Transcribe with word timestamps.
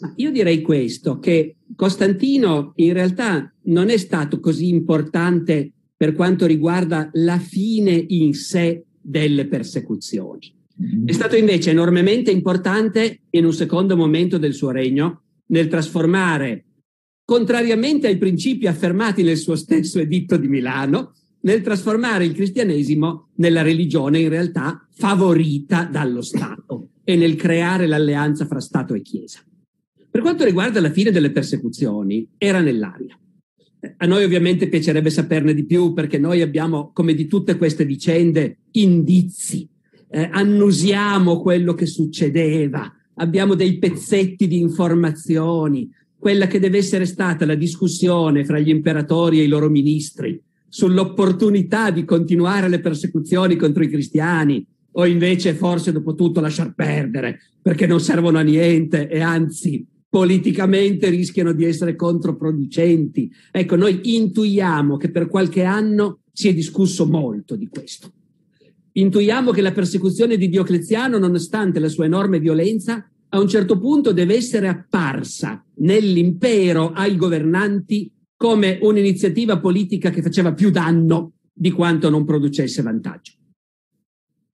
Ma 0.00 0.12
io 0.16 0.30
direi 0.30 0.62
questo, 0.62 1.18
che 1.18 1.56
Costantino 1.74 2.72
in 2.76 2.92
realtà 2.92 3.52
non 3.64 3.88
è 3.88 3.96
stato 3.96 4.40
così 4.40 4.68
importante 4.68 5.72
per 5.96 6.14
quanto 6.14 6.46
riguarda 6.46 7.08
la 7.14 7.38
fine 7.38 8.04
in 8.08 8.34
sé 8.34 8.84
delle 9.00 9.46
persecuzioni. 9.46 10.54
È 11.06 11.12
stato 11.12 11.36
invece 11.36 11.70
enormemente 11.70 12.30
importante 12.30 13.20
in 13.30 13.46
un 13.46 13.52
secondo 13.52 13.96
momento 13.96 14.36
del 14.36 14.52
suo 14.52 14.70
regno 14.70 15.22
nel 15.46 15.68
trasformare, 15.68 16.64
contrariamente 17.24 18.08
ai 18.08 18.18
principi 18.18 18.66
affermati 18.66 19.22
nel 19.22 19.38
suo 19.38 19.56
stesso 19.56 19.98
editto 19.98 20.36
di 20.36 20.48
Milano, 20.48 21.14
nel 21.40 21.62
trasformare 21.62 22.26
il 22.26 22.34
cristianesimo 22.34 23.28
nella 23.36 23.62
religione 23.62 24.18
in 24.18 24.28
realtà 24.28 24.86
favorita 24.90 25.84
dallo 25.84 26.20
Stato 26.20 26.88
e 27.04 27.16
nel 27.16 27.36
creare 27.36 27.86
l'alleanza 27.86 28.46
fra 28.46 28.60
Stato 28.60 28.94
e 28.94 29.00
Chiesa. 29.00 29.45
Per 30.16 30.24
quanto 30.24 30.46
riguarda 30.46 30.80
la 30.80 30.90
fine 30.90 31.10
delle 31.10 31.30
persecuzioni, 31.30 32.26
era 32.38 32.62
nell'aria. 32.62 33.14
A 33.98 34.06
noi 34.06 34.24
ovviamente 34.24 34.66
piacerebbe 34.66 35.10
saperne 35.10 35.52
di 35.52 35.66
più 35.66 35.92
perché 35.92 36.16
noi 36.16 36.40
abbiamo, 36.40 36.90
come 36.94 37.12
di 37.12 37.26
tutte 37.26 37.58
queste 37.58 37.84
vicende, 37.84 38.60
indizi, 38.70 39.68
eh, 40.08 40.30
annusiamo 40.32 41.42
quello 41.42 41.74
che 41.74 41.84
succedeva, 41.84 42.90
abbiamo 43.16 43.54
dei 43.54 43.76
pezzetti 43.76 44.46
di 44.46 44.58
informazioni, 44.58 45.90
quella 46.18 46.46
che 46.46 46.60
deve 46.60 46.78
essere 46.78 47.04
stata 47.04 47.44
la 47.44 47.54
discussione 47.54 48.46
fra 48.46 48.58
gli 48.58 48.70
imperatori 48.70 49.40
e 49.40 49.42
i 49.42 49.48
loro 49.48 49.68
ministri 49.68 50.42
sull'opportunità 50.66 51.90
di 51.90 52.06
continuare 52.06 52.70
le 52.70 52.80
persecuzioni 52.80 53.56
contro 53.56 53.84
i 53.84 53.90
cristiani 53.90 54.66
o 54.92 55.04
invece 55.04 55.52
forse 55.52 55.92
dopo 55.92 56.14
tutto 56.14 56.40
lasciar 56.40 56.72
perdere 56.74 57.38
perché 57.60 57.86
non 57.86 58.00
servono 58.00 58.38
a 58.38 58.42
niente 58.42 59.08
e 59.08 59.20
anzi 59.20 59.86
politicamente 60.08 61.08
rischiano 61.08 61.52
di 61.52 61.64
essere 61.64 61.96
controproducenti. 61.96 63.30
Ecco, 63.50 63.76
noi 63.76 64.00
intuiamo 64.14 64.96
che 64.96 65.10
per 65.10 65.28
qualche 65.28 65.62
anno 65.62 66.20
si 66.32 66.48
è 66.48 66.54
discusso 66.54 67.06
molto 67.06 67.56
di 67.56 67.68
questo. 67.68 68.12
Intuiamo 68.92 69.50
che 69.50 69.60
la 69.60 69.72
persecuzione 69.72 70.36
di 70.36 70.48
Diocleziano, 70.48 71.18
nonostante 71.18 71.80
la 71.80 71.88
sua 71.88 72.06
enorme 72.06 72.40
violenza, 72.40 73.06
a 73.28 73.40
un 73.40 73.48
certo 73.48 73.78
punto 73.78 74.12
deve 74.12 74.36
essere 74.36 74.68
apparsa 74.68 75.62
nell'impero 75.76 76.92
ai 76.92 77.16
governanti 77.16 78.10
come 78.36 78.78
un'iniziativa 78.80 79.60
politica 79.60 80.10
che 80.10 80.22
faceva 80.22 80.54
più 80.54 80.70
danno 80.70 81.32
di 81.52 81.70
quanto 81.70 82.08
non 82.08 82.24
producesse 82.24 82.82
vantaggio. 82.82 83.32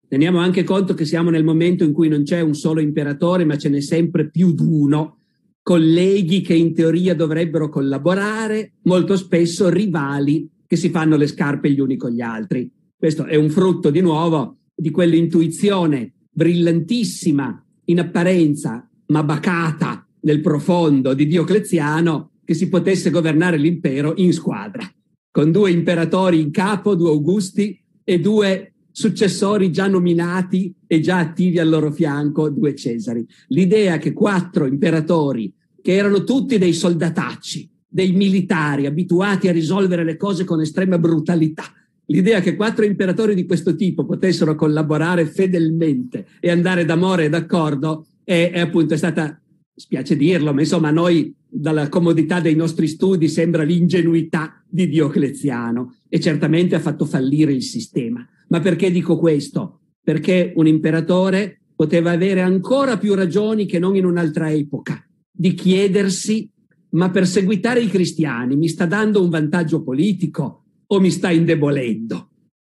Teniamo 0.08 0.38
anche 0.38 0.64
conto 0.64 0.94
che 0.94 1.04
siamo 1.04 1.30
nel 1.30 1.44
momento 1.44 1.84
in 1.84 1.92
cui 1.92 2.08
non 2.08 2.22
c'è 2.22 2.40
un 2.40 2.54
solo 2.54 2.80
imperatore, 2.80 3.44
ma 3.44 3.56
ce 3.56 3.68
n'è 3.68 3.80
sempre 3.80 4.28
più 4.28 4.52
di 4.52 4.62
uno 4.62 5.21
colleghi 5.62 6.40
che 6.40 6.54
in 6.54 6.74
teoria 6.74 7.14
dovrebbero 7.14 7.68
collaborare, 7.68 8.74
molto 8.82 9.16
spesso 9.16 9.68
rivali 9.68 10.48
che 10.66 10.76
si 10.76 10.90
fanno 10.90 11.16
le 11.16 11.26
scarpe 11.26 11.70
gli 11.70 11.80
uni 11.80 11.96
con 11.96 12.10
gli 12.10 12.20
altri. 12.20 12.70
Questo 12.96 13.24
è 13.24 13.36
un 13.36 13.50
frutto 13.50 13.90
di 13.90 14.00
nuovo 14.00 14.58
di 14.74 14.90
quell'intuizione 14.90 16.12
brillantissima 16.30 17.64
in 17.86 18.00
apparenza, 18.00 18.88
ma 19.06 19.22
bacata 19.22 20.06
nel 20.20 20.40
profondo 20.40 21.14
di 21.14 21.26
Diocleziano, 21.26 22.30
che 22.44 22.54
si 22.54 22.68
potesse 22.68 23.10
governare 23.10 23.56
l'impero 23.56 24.14
in 24.16 24.32
squadra, 24.32 24.90
con 25.30 25.52
due 25.52 25.70
imperatori 25.70 26.40
in 26.40 26.50
capo, 26.50 26.94
due 26.94 27.10
Augusti 27.10 27.78
e 28.02 28.18
due 28.18 28.71
successori 28.92 29.72
già 29.72 29.88
nominati 29.88 30.72
e 30.86 31.00
già 31.00 31.18
attivi 31.18 31.58
al 31.58 31.68
loro 31.68 31.90
fianco 31.90 32.50
due 32.50 32.74
Cesari. 32.74 33.26
L'idea 33.48 33.98
che 33.98 34.12
quattro 34.12 34.66
imperatori, 34.66 35.52
che 35.80 35.94
erano 35.94 36.22
tutti 36.22 36.58
dei 36.58 36.72
soldatacci, 36.72 37.68
dei 37.88 38.12
militari 38.12 38.86
abituati 38.86 39.48
a 39.48 39.52
risolvere 39.52 40.04
le 40.04 40.16
cose 40.16 40.44
con 40.44 40.60
estrema 40.60 40.98
brutalità, 40.98 41.64
l'idea 42.06 42.40
che 42.40 42.56
quattro 42.56 42.84
imperatori 42.84 43.34
di 43.34 43.46
questo 43.46 43.74
tipo 43.74 44.04
potessero 44.04 44.54
collaborare 44.54 45.26
fedelmente 45.26 46.26
e 46.40 46.50
andare 46.50 46.84
d'amore 46.84 47.24
e 47.24 47.28
d'accordo 47.28 48.06
è, 48.24 48.50
è 48.52 48.60
appunto 48.60 48.94
è 48.94 48.96
stata, 48.96 49.40
spiace 49.74 50.16
dirlo, 50.16 50.52
ma 50.52 50.60
insomma 50.60 50.90
noi 50.90 51.34
dalla 51.48 51.88
comodità 51.88 52.40
dei 52.40 52.54
nostri 52.54 52.86
studi 52.86 53.28
sembra 53.28 53.62
l'ingenuità 53.62 54.62
di 54.66 54.88
Diocleziano 54.88 55.96
e 56.08 56.18
certamente 56.18 56.74
ha 56.74 56.80
fatto 56.80 57.04
fallire 57.04 57.52
il 57.52 57.62
sistema. 57.62 58.26
Ma 58.52 58.60
perché 58.60 58.90
dico 58.90 59.16
questo? 59.16 59.80
Perché 60.02 60.52
un 60.56 60.66
imperatore 60.66 61.62
poteva 61.74 62.10
avere 62.10 62.42
ancora 62.42 62.98
più 62.98 63.14
ragioni 63.14 63.64
che 63.64 63.78
non 63.78 63.96
in 63.96 64.04
un'altra 64.04 64.52
epoca 64.52 65.02
di 65.30 65.54
chiedersi 65.54 66.50
ma 66.90 67.10
perseguitare 67.10 67.80
i 67.80 67.88
cristiani 67.88 68.54
mi 68.56 68.68
sta 68.68 68.84
dando 68.84 69.22
un 69.22 69.30
vantaggio 69.30 69.82
politico 69.82 70.64
o 70.86 71.00
mi 71.00 71.10
sta 71.10 71.30
indebolendo? 71.30 72.28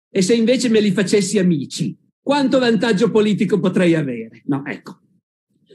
E 0.09 0.23
se 0.23 0.33
invece 0.33 0.69
me 0.69 0.81
li 0.81 0.89
facessi 0.89 1.38
amici, 1.38 1.95
quanto 2.23 2.57
vantaggio 2.57 3.11
politico 3.11 3.59
potrei 3.59 3.94
avere? 3.94 4.41
No, 4.45 4.65
ecco. 4.65 4.99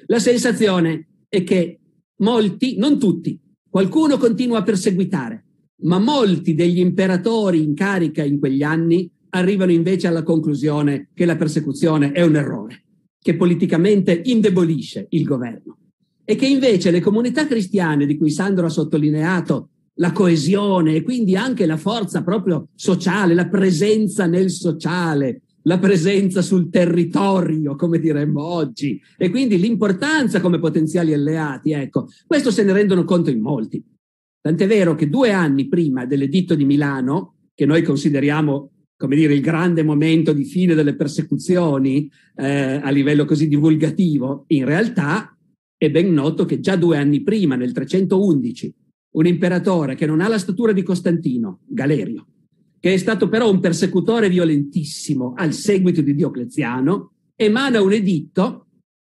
La 0.07 0.19
sensazione 0.19 1.27
è 1.29 1.45
che 1.45 1.79
molti, 2.17 2.77
non 2.77 2.99
tutti, 2.99 3.41
qualcuno 3.71 4.17
continua 4.17 4.59
a 4.59 4.63
perseguitare, 4.65 5.45
ma 5.83 6.01
molti 6.01 6.55
degli 6.55 6.81
imperatori 6.81 7.63
in 7.63 7.75
carica 7.75 8.25
in 8.25 8.41
quegli 8.41 8.65
anni 8.65 9.09
arrivano 9.35 9.73
invece 9.73 10.07
alla 10.07 10.23
conclusione 10.23 11.09
che 11.15 11.25
la 11.25 11.37
persecuzione 11.37 12.13
è 12.13 12.23
un 12.23 12.37
errore, 12.37 12.85
che 13.19 13.37
politicamente 13.37 14.21
indebolisce 14.25 15.07
il 15.11 15.25
governo 15.25 15.79
e 16.25 16.37
che 16.37 16.47
invece 16.47 16.91
le 16.91 17.01
comunità 17.01 17.47
cristiane 17.47 18.07
di 18.07 18.17
cui 18.17 18.31
Sandro 18.31 18.67
ha 18.67 18.71
sottolineato 18.71 19.69
la 19.97 20.13
coesione 20.13 20.95
e 20.95 21.03
quindi 21.03 21.37
anche 21.37 21.67
la 21.67 21.77
forza 21.77 22.23
proprio 22.23 22.69
sociale, 22.75 23.35
la 23.35 23.49
presenza 23.49 24.27
nel 24.27 24.51
sociale, 24.51 25.43
la 25.63 25.79
presenza 25.79 26.43
sul 26.43 26.71
territorio, 26.71 27.77
come 27.77 27.99
diremmo 27.99 28.43
oggi, 28.43 29.01
e 29.17 29.31
quindi 29.31 29.59
l'importanza 29.59 30.41
come 30.41 30.59
potenziali 30.59 31.13
alleati, 31.13 31.73
ecco, 31.73 32.09
questo 32.27 32.51
se 32.51 32.65
ne 32.65 32.73
rendono 32.73 33.05
conto 33.05 33.31
in 33.31 33.41
molti. 33.41 33.83
Tant'è 34.41 34.67
vero 34.67 34.95
che 34.95 35.09
due 35.09 35.31
anni 35.31 35.69
prima 35.69 36.05
dell'editto 36.05 36.55
di 36.55 36.65
Milano, 36.65 37.37
che 37.55 37.67
noi 37.67 37.83
consideriamo 37.83 38.72
come 39.03 39.17
dire, 39.17 39.35
il 39.35 39.41
grande 39.41 39.83
momento 39.83 40.33
di 40.33 40.45
fine 40.45 40.75
delle 40.75 40.95
persecuzioni 40.95 42.09
eh, 42.37 42.81
a 42.81 42.89
livello 42.91 43.25
così 43.25 43.49
divulgativo, 43.49 44.45
in 44.49 44.65
realtà 44.65 45.37
è 45.77 45.91
ben 45.91 46.13
noto 46.13 46.45
che 46.45 46.61
già 46.61 46.77
due 46.77 46.99
anni 46.99 47.21
prima, 47.23 47.57
nel 47.57 47.73
311, 47.73 48.73
un 49.17 49.27
imperatore 49.27 49.97
che 49.97 50.07
non 50.07 50.21
ha 50.21 50.29
la 50.29 50.39
statura 50.39 50.71
di 50.71 50.85
Costantino, 50.85 51.63
Galerio, 51.67 52.29
che 52.79 52.95
è 52.95 52.97
stato 52.97 53.29
però 53.29 53.51
un 53.51 53.59
persecutore 53.59 54.29
violentissimo 54.29 55.33
al 55.37 55.53
seguito 55.53 56.01
di 56.01 56.15
Diocleziano, 56.15 57.15
emana 57.35 57.83
un 57.83 57.93
editto 57.93 58.67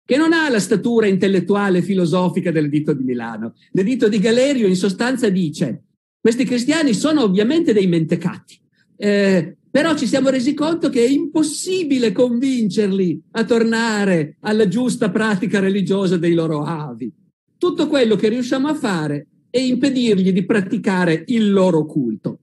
che 0.04 0.18
non 0.18 0.34
ha 0.34 0.50
la 0.50 0.60
statura 0.60 1.06
intellettuale 1.06 1.78
e 1.78 1.82
filosofica 1.82 2.50
dell'editto 2.50 2.92
di 2.92 3.04
Milano. 3.04 3.54
L'editto 3.70 4.06
di 4.06 4.18
Galerio 4.18 4.66
in 4.66 4.76
sostanza 4.76 5.30
dice 5.30 5.84
questi 6.20 6.44
cristiani 6.44 6.92
sono 6.92 7.22
ovviamente 7.22 7.72
dei 7.72 7.86
mentecati, 7.86 8.60
eh, 8.98 9.56
però 9.78 9.94
ci 9.94 10.08
siamo 10.08 10.28
resi 10.28 10.54
conto 10.54 10.88
che 10.88 11.04
è 11.04 11.08
impossibile 11.08 12.10
convincerli 12.10 13.22
a 13.30 13.44
tornare 13.44 14.36
alla 14.40 14.66
giusta 14.66 15.08
pratica 15.08 15.60
religiosa 15.60 16.16
dei 16.16 16.34
loro 16.34 16.64
avi. 16.64 17.12
Tutto 17.56 17.86
quello 17.86 18.16
che 18.16 18.28
riusciamo 18.28 18.66
a 18.66 18.74
fare 18.74 19.28
è 19.48 19.60
impedirgli 19.60 20.32
di 20.32 20.44
praticare 20.44 21.22
il 21.28 21.52
loro 21.52 21.86
culto. 21.86 22.40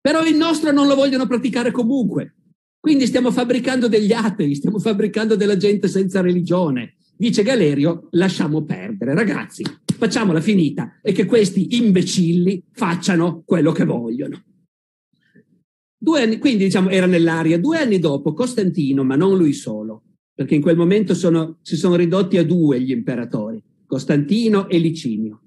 Però 0.00 0.24
il 0.24 0.36
nostro 0.36 0.70
non 0.70 0.86
lo 0.86 0.94
vogliono 0.94 1.26
praticare 1.26 1.72
comunque. 1.72 2.36
Quindi 2.78 3.06
stiamo 3.06 3.32
fabbricando 3.32 3.88
degli 3.88 4.12
atei, 4.12 4.54
stiamo 4.54 4.78
fabbricando 4.78 5.34
della 5.34 5.56
gente 5.56 5.88
senza 5.88 6.20
religione. 6.20 6.94
Dice 7.16 7.42
Galerio, 7.42 8.06
lasciamo 8.12 8.62
perdere, 8.62 9.14
ragazzi, 9.14 9.64
facciamola 9.84 10.40
finita 10.40 11.00
e 11.02 11.10
che 11.10 11.24
questi 11.24 11.76
imbecilli 11.76 12.62
facciano 12.70 13.42
quello 13.44 13.72
che 13.72 13.84
vogliono. 13.84 14.44
Anni, 16.16 16.38
quindi 16.38 16.64
diciamo 16.64 16.88
era 16.90 17.06
nell'aria. 17.06 17.58
Due 17.58 17.78
anni 17.78 17.98
dopo 17.98 18.32
Costantino, 18.32 19.04
ma 19.04 19.16
non 19.16 19.36
lui 19.36 19.52
solo, 19.52 20.04
perché 20.34 20.54
in 20.54 20.62
quel 20.62 20.76
momento 20.76 21.14
sono, 21.14 21.58
si 21.62 21.76
sono 21.76 21.96
ridotti 21.96 22.38
a 22.38 22.44
due 22.44 22.80
gli 22.80 22.90
imperatori, 22.90 23.62
Costantino 23.86 24.68
e 24.68 24.78
Licinio. 24.78 25.42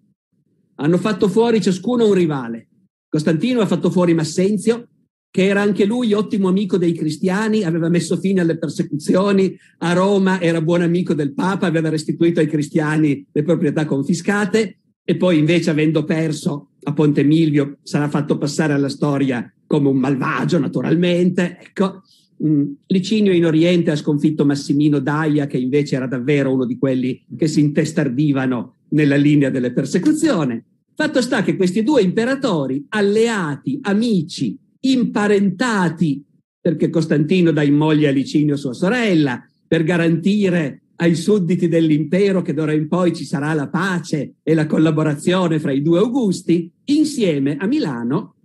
Hanno 0.75 0.97
fatto 0.97 1.27
fuori 1.27 1.61
ciascuno 1.61 2.07
un 2.07 2.13
rivale. 2.13 2.67
Costantino 3.07 3.61
ha 3.61 3.65
fatto 3.65 3.89
fuori 3.89 4.13
Massenzio, 4.13 4.87
che 5.31 5.45
era 5.45 5.61
anche 5.61 5.85
lui 5.85 6.11
ottimo 6.11 6.49
amico 6.49 6.77
dei 6.77 6.93
cristiani, 6.93 7.63
aveva 7.63 7.87
messo 7.87 8.17
fine 8.17 8.41
alle 8.41 8.57
persecuzioni, 8.57 9.55
a 9.79 9.93
Roma 9.93 10.41
era 10.41 10.61
buon 10.61 10.81
amico 10.81 11.13
del 11.13 11.33
Papa, 11.33 11.67
aveva 11.67 11.89
restituito 11.89 12.41
ai 12.41 12.47
cristiani 12.47 13.25
le 13.31 13.43
proprietà 13.43 13.85
confiscate 13.85 14.79
e 15.03 15.15
poi 15.15 15.37
invece 15.37 15.69
avendo 15.69 16.03
perso 16.03 16.71
a 16.83 16.93
Ponte 16.93 17.23
Milvio 17.23 17.77
sarà 17.81 18.09
fatto 18.09 18.37
passare 18.37 18.73
alla 18.73 18.89
storia 18.89 19.49
come 19.71 19.87
un 19.87 19.97
malvagio 19.99 20.59
naturalmente. 20.59 21.57
Ecco. 21.61 22.03
Mm, 22.43 22.73
Licinio 22.87 23.31
in 23.31 23.45
Oriente 23.45 23.91
ha 23.91 23.95
sconfitto 23.95 24.45
Massimino 24.45 24.99
Daia, 24.99 25.47
che 25.47 25.57
invece 25.57 25.95
era 25.95 26.07
davvero 26.07 26.51
uno 26.51 26.65
di 26.65 26.77
quelli 26.77 27.23
che 27.37 27.47
si 27.47 27.61
intestardivano 27.61 28.75
nella 28.89 29.15
linea 29.15 29.49
delle 29.49 29.71
persecuzioni. 29.71 30.61
Fatto 30.93 31.21
sta 31.21 31.41
che 31.41 31.55
questi 31.55 31.83
due 31.83 32.01
imperatori, 32.01 32.85
alleati, 32.89 33.79
amici, 33.83 34.57
imparentati, 34.81 36.21
perché 36.59 36.89
Costantino 36.89 37.51
dà 37.51 37.63
in 37.63 37.75
moglie 37.75 38.09
a 38.09 38.11
Licinio 38.11 38.57
sua 38.57 38.73
sorella, 38.73 39.41
per 39.65 39.83
garantire 39.83 40.81
ai 40.97 41.15
sudditi 41.15 41.69
dell'impero 41.69 42.41
che 42.41 42.53
d'ora 42.53 42.73
in 42.73 42.89
poi 42.89 43.15
ci 43.15 43.23
sarà 43.23 43.53
la 43.53 43.69
pace 43.69 44.33
e 44.43 44.53
la 44.53 44.65
collaborazione 44.65 45.59
fra 45.59 45.71
i 45.71 45.81
due 45.81 45.99
Augusti, 45.99 46.69
insieme 46.85 47.55
a 47.55 47.65
Milano 47.67 48.35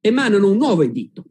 emanano 0.00 0.50
un 0.50 0.56
nuovo 0.56 0.82
editto, 0.82 1.24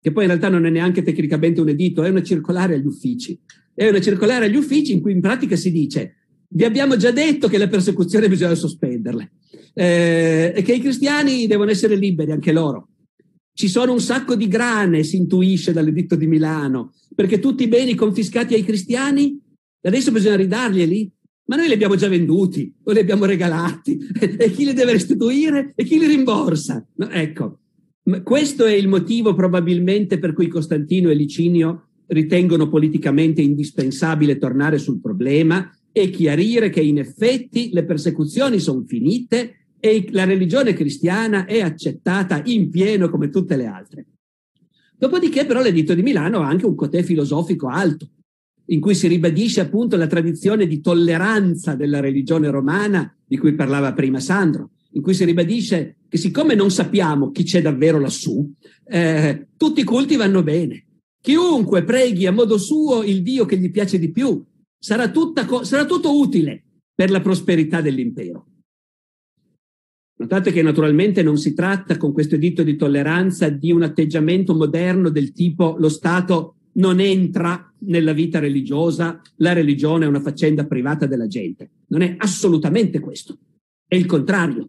che 0.00 0.12
poi 0.12 0.24
in 0.24 0.30
realtà 0.30 0.48
non 0.48 0.66
è 0.66 0.70
neanche 0.70 1.02
tecnicamente 1.02 1.60
un 1.60 1.68
editto, 1.68 2.02
è 2.02 2.08
una 2.08 2.22
circolare 2.22 2.74
agli 2.74 2.86
uffici. 2.86 3.38
È 3.74 3.88
una 3.88 4.00
circolare 4.00 4.46
agli 4.46 4.56
uffici 4.56 4.92
in 4.92 5.00
cui 5.00 5.12
in 5.12 5.20
pratica 5.20 5.54
si 5.56 5.70
dice 5.70 6.14
vi 6.50 6.64
abbiamo 6.64 6.96
già 6.96 7.10
detto 7.10 7.46
che 7.46 7.58
le 7.58 7.68
persecuzioni 7.68 8.26
bisogna 8.26 8.54
sospenderle 8.54 9.32
eh, 9.74 10.54
e 10.56 10.62
che 10.62 10.72
i 10.72 10.80
cristiani 10.80 11.46
devono 11.46 11.70
essere 11.70 11.94
liberi 11.94 12.32
anche 12.32 12.52
loro. 12.52 12.88
Ci 13.52 13.68
sono 13.68 13.92
un 13.92 14.00
sacco 14.00 14.34
di 14.34 14.48
grane, 14.48 15.02
si 15.02 15.16
intuisce 15.16 15.72
dall'editto 15.72 16.16
di 16.16 16.26
Milano, 16.26 16.94
perché 17.14 17.38
tutti 17.38 17.64
i 17.64 17.68
beni 17.68 17.94
confiscati 17.94 18.54
ai 18.54 18.64
cristiani 18.64 19.38
Adesso 19.80 20.12
bisogna 20.12 20.36
ridarglieli? 20.36 21.10
Ma 21.46 21.56
noi 21.56 21.68
li 21.68 21.72
abbiamo 21.72 21.96
già 21.96 22.08
venduti 22.08 22.74
o 22.82 22.92
li 22.92 22.98
abbiamo 22.98 23.24
regalati 23.24 23.98
e 24.20 24.50
chi 24.50 24.66
li 24.66 24.74
deve 24.74 24.92
restituire 24.92 25.72
e 25.74 25.84
chi 25.84 25.98
li 25.98 26.06
rimborsa? 26.06 26.86
No, 26.96 27.08
ecco, 27.08 27.60
questo 28.22 28.64
è 28.64 28.72
il 28.72 28.88
motivo 28.88 29.34
probabilmente 29.34 30.18
per 30.18 30.32
cui 30.32 30.48
Costantino 30.48 31.10
e 31.10 31.14
Licinio 31.14 31.88
ritengono 32.06 32.68
politicamente 32.68 33.42
indispensabile 33.42 34.38
tornare 34.38 34.78
sul 34.78 35.00
problema 35.00 35.70
e 35.92 36.10
chiarire 36.10 36.70
che 36.70 36.80
in 36.80 36.98
effetti 36.98 37.70
le 37.72 37.84
persecuzioni 37.84 38.58
sono 38.60 38.84
finite 38.86 39.72
e 39.78 40.08
la 40.10 40.24
religione 40.24 40.72
cristiana 40.72 41.44
è 41.44 41.60
accettata 41.60 42.40
in 42.46 42.70
pieno 42.70 43.10
come 43.10 43.28
tutte 43.28 43.56
le 43.56 43.66
altre. 43.66 44.06
Dopodiché 44.96 45.44
però 45.44 45.60
l'editto 45.60 45.94
di 45.94 46.02
Milano 46.02 46.40
ha 46.40 46.48
anche 46.48 46.66
un 46.66 46.74
cotè 46.74 47.02
filosofico 47.02 47.68
alto 47.68 48.08
in 48.70 48.80
cui 48.80 48.94
si 48.94 49.06
ribadisce 49.06 49.60
appunto 49.60 49.96
la 49.96 50.06
tradizione 50.06 50.66
di 50.66 50.80
tolleranza 50.80 51.74
della 51.74 52.00
religione 52.00 52.50
romana 52.50 53.14
di 53.24 53.38
cui 53.38 53.54
parlava 53.54 53.92
prima 53.92 54.20
Sandro, 54.20 54.70
in 54.98 55.04
cui 55.04 55.14
si 55.14 55.24
ribadisce 55.24 55.98
che 56.08 56.18
siccome 56.18 56.56
non 56.56 56.72
sappiamo 56.72 57.30
chi 57.30 57.44
c'è 57.44 57.62
davvero 57.62 58.00
lassù, 58.00 58.52
eh, 58.84 59.46
tutti 59.56 59.80
i 59.80 59.84
culti 59.84 60.16
vanno 60.16 60.42
bene. 60.42 60.86
Chiunque 61.20 61.84
preghi 61.84 62.26
a 62.26 62.32
modo 62.32 62.58
suo 62.58 63.04
il 63.04 63.22
Dio 63.22 63.44
che 63.44 63.58
gli 63.58 63.70
piace 63.70 63.98
di 63.98 64.10
più, 64.10 64.44
sarà, 64.76 65.10
tutta, 65.10 65.46
sarà 65.62 65.84
tutto 65.84 66.18
utile 66.18 66.64
per 66.92 67.10
la 67.10 67.20
prosperità 67.20 67.80
dell'impero. 67.80 68.46
Notate 70.16 70.50
che 70.50 70.62
naturalmente 70.62 71.22
non 71.22 71.36
si 71.36 71.54
tratta 71.54 71.96
con 71.96 72.12
questo 72.12 72.34
editto 72.34 72.64
di 72.64 72.74
tolleranza 72.74 73.48
di 73.50 73.70
un 73.70 73.82
atteggiamento 73.82 74.52
moderno 74.52 75.10
del 75.10 75.30
tipo 75.30 75.76
lo 75.78 75.88
Stato 75.88 76.56
non 76.72 76.98
entra 76.98 77.72
nella 77.80 78.12
vita 78.12 78.40
religiosa, 78.40 79.20
la 79.36 79.52
religione 79.52 80.06
è 80.06 80.08
una 80.08 80.20
faccenda 80.20 80.66
privata 80.66 81.06
della 81.06 81.28
gente. 81.28 81.70
Non 81.88 82.02
è 82.02 82.16
assolutamente 82.18 82.98
questo. 82.98 83.38
È 83.86 83.94
il 83.94 84.06
contrario. 84.06 84.68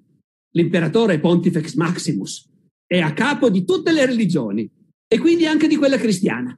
L'imperatore 0.52 1.20
Pontifex 1.20 1.76
Maximus 1.76 2.50
è 2.86 3.00
a 3.00 3.14
capo 3.14 3.50
di 3.50 3.64
tutte 3.66 3.92
le 3.92 4.06
religioni 4.06 4.70
e 5.08 5.18
quindi 5.20 5.46
anche 5.46 5.68
di 5.68 5.76
quella 5.76 5.98
cristiana 5.98 6.58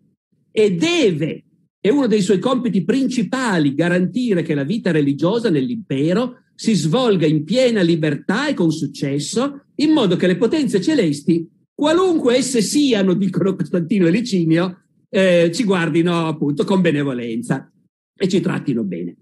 e 0.51 0.75
deve, 0.75 1.43
è 1.79 1.89
uno 1.89 2.07
dei 2.07 2.21
suoi 2.21 2.39
compiti 2.39 2.83
principali, 2.83 3.73
garantire 3.73 4.43
che 4.43 4.53
la 4.53 4.63
vita 4.63 4.91
religiosa 4.91 5.49
nell'impero 5.49 6.43
si 6.53 6.73
svolga 6.73 7.25
in 7.25 7.43
piena 7.43 7.81
libertà 7.81 8.47
e 8.47 8.53
con 8.53 8.71
successo, 8.71 9.65
in 9.75 9.91
modo 9.91 10.15
che 10.15 10.27
le 10.27 10.37
potenze 10.37 10.81
celesti, 10.81 11.49
qualunque 11.73 12.35
esse 12.35 12.61
siano, 12.61 13.13
dicono 13.13 13.55
Costantino 13.55 14.07
e 14.07 14.11
Licinio, 14.11 14.83
eh, 15.09 15.51
ci 15.53 15.63
guardino 15.63 16.27
appunto 16.27 16.63
con 16.63 16.81
benevolenza 16.81 17.71
e 18.15 18.27
ci 18.27 18.39
trattino 18.41 18.83
bene. 18.83 19.15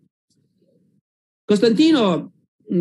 Costantino, 1.45 2.33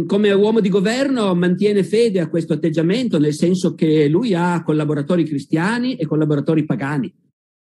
come 0.06 0.32
uomo 0.32 0.60
di 0.60 0.68
governo, 0.68 1.34
mantiene 1.34 1.82
fede 1.82 2.20
a 2.20 2.28
questo 2.28 2.52
atteggiamento, 2.52 3.18
nel 3.18 3.34
senso 3.34 3.74
che 3.74 4.08
lui 4.08 4.34
ha 4.34 4.62
collaboratori 4.62 5.24
cristiani 5.24 5.96
e 5.96 6.06
collaboratori 6.06 6.64
pagani. 6.64 7.12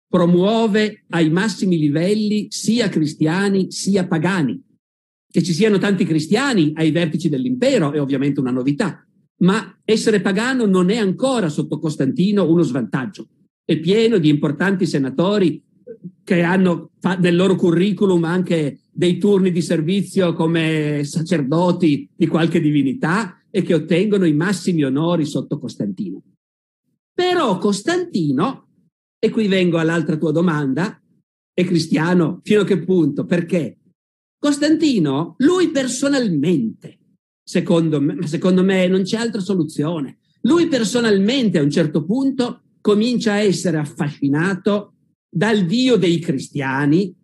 Promuove 0.08 1.06
ai 1.10 1.30
massimi 1.30 1.78
livelli 1.78 2.48
sia 2.50 2.90
cristiani 2.90 3.72
sia 3.72 4.08
pagani. 4.08 4.62
Che 5.32 5.42
ci 5.42 5.54
siano 5.54 5.78
tanti 5.78 6.06
cristiani 6.06 6.74
ai 6.76 6.92
vertici 6.92 7.30
dell'impero 7.30 7.92
è 7.94 8.02
ovviamente 8.02 8.40
una 8.40 8.52
novità, 8.52 9.06
ma 9.38 9.80
essere 9.86 10.22
pagano 10.22 10.66
non 10.66 10.90
è 10.90 10.98
ancora 10.98 11.50
sotto 11.50 11.80
Costantino 11.80 12.50
uno 12.50 12.62
svantaggio 12.62 13.28
è 13.72 13.80
pieno 13.80 14.18
di 14.18 14.30
importanti 14.30 14.86
senatori 14.86 15.64
che 16.24 16.42
hanno 16.42 16.92
nel 17.20 17.36
loro 17.36 17.56
curriculum 17.56 18.24
anche 18.24 18.80
dei 18.92 19.18
turni 19.18 19.52
di 19.52 19.62
servizio 19.62 20.34
come 20.34 21.02
sacerdoti 21.04 22.10
di 22.16 22.28
qualche 22.28 22.60
divinità 22.60 23.42
e 23.50 23.62
che 23.62 23.74
ottengono 23.74 24.26
i 24.26 24.34
massimi 24.34 24.84
onori 24.84 25.26
sotto 25.26 25.60
Costantino. 25.60 26.22
Però 27.14 27.58
Costantino, 27.58 28.68
e 29.20 29.30
qui 29.30 29.48
vengo 29.48 29.78
all'altra 29.78 30.18
tua 30.18 30.32
domanda, 30.32 31.02
è 31.54 31.66
cristiano 31.66 32.40
fino 32.44 32.62
a 32.62 32.66
che 32.66 32.80
punto? 32.80 33.26
Perché 33.26 33.78
Costantino, 34.40 35.36
lui 35.40 35.70
personalmente, 35.70 37.00
secondo 37.44 38.02
me, 38.02 38.26
secondo 38.26 38.64
me 38.64 38.88
non 38.88 39.04
c'è 39.04 39.18
altra 39.18 39.42
soluzione, 39.42 40.20
lui 40.42 40.68
personalmente 40.68 41.60
a 41.60 41.64
un 41.64 41.70
certo 41.70 42.04
punto 42.04 42.62
comincia 42.82 43.34
a 43.34 43.42
essere 43.42 43.78
affascinato 43.78 44.94
dal 45.34 45.66
Dio 45.66 45.96
dei 45.96 46.20
cristiani 46.20 47.16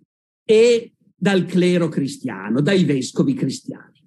e 0.45 0.93
dal 1.13 1.45
clero 1.45 1.89
cristiano, 1.89 2.61
dai 2.61 2.85
vescovi 2.85 3.33
cristiani. 3.33 4.01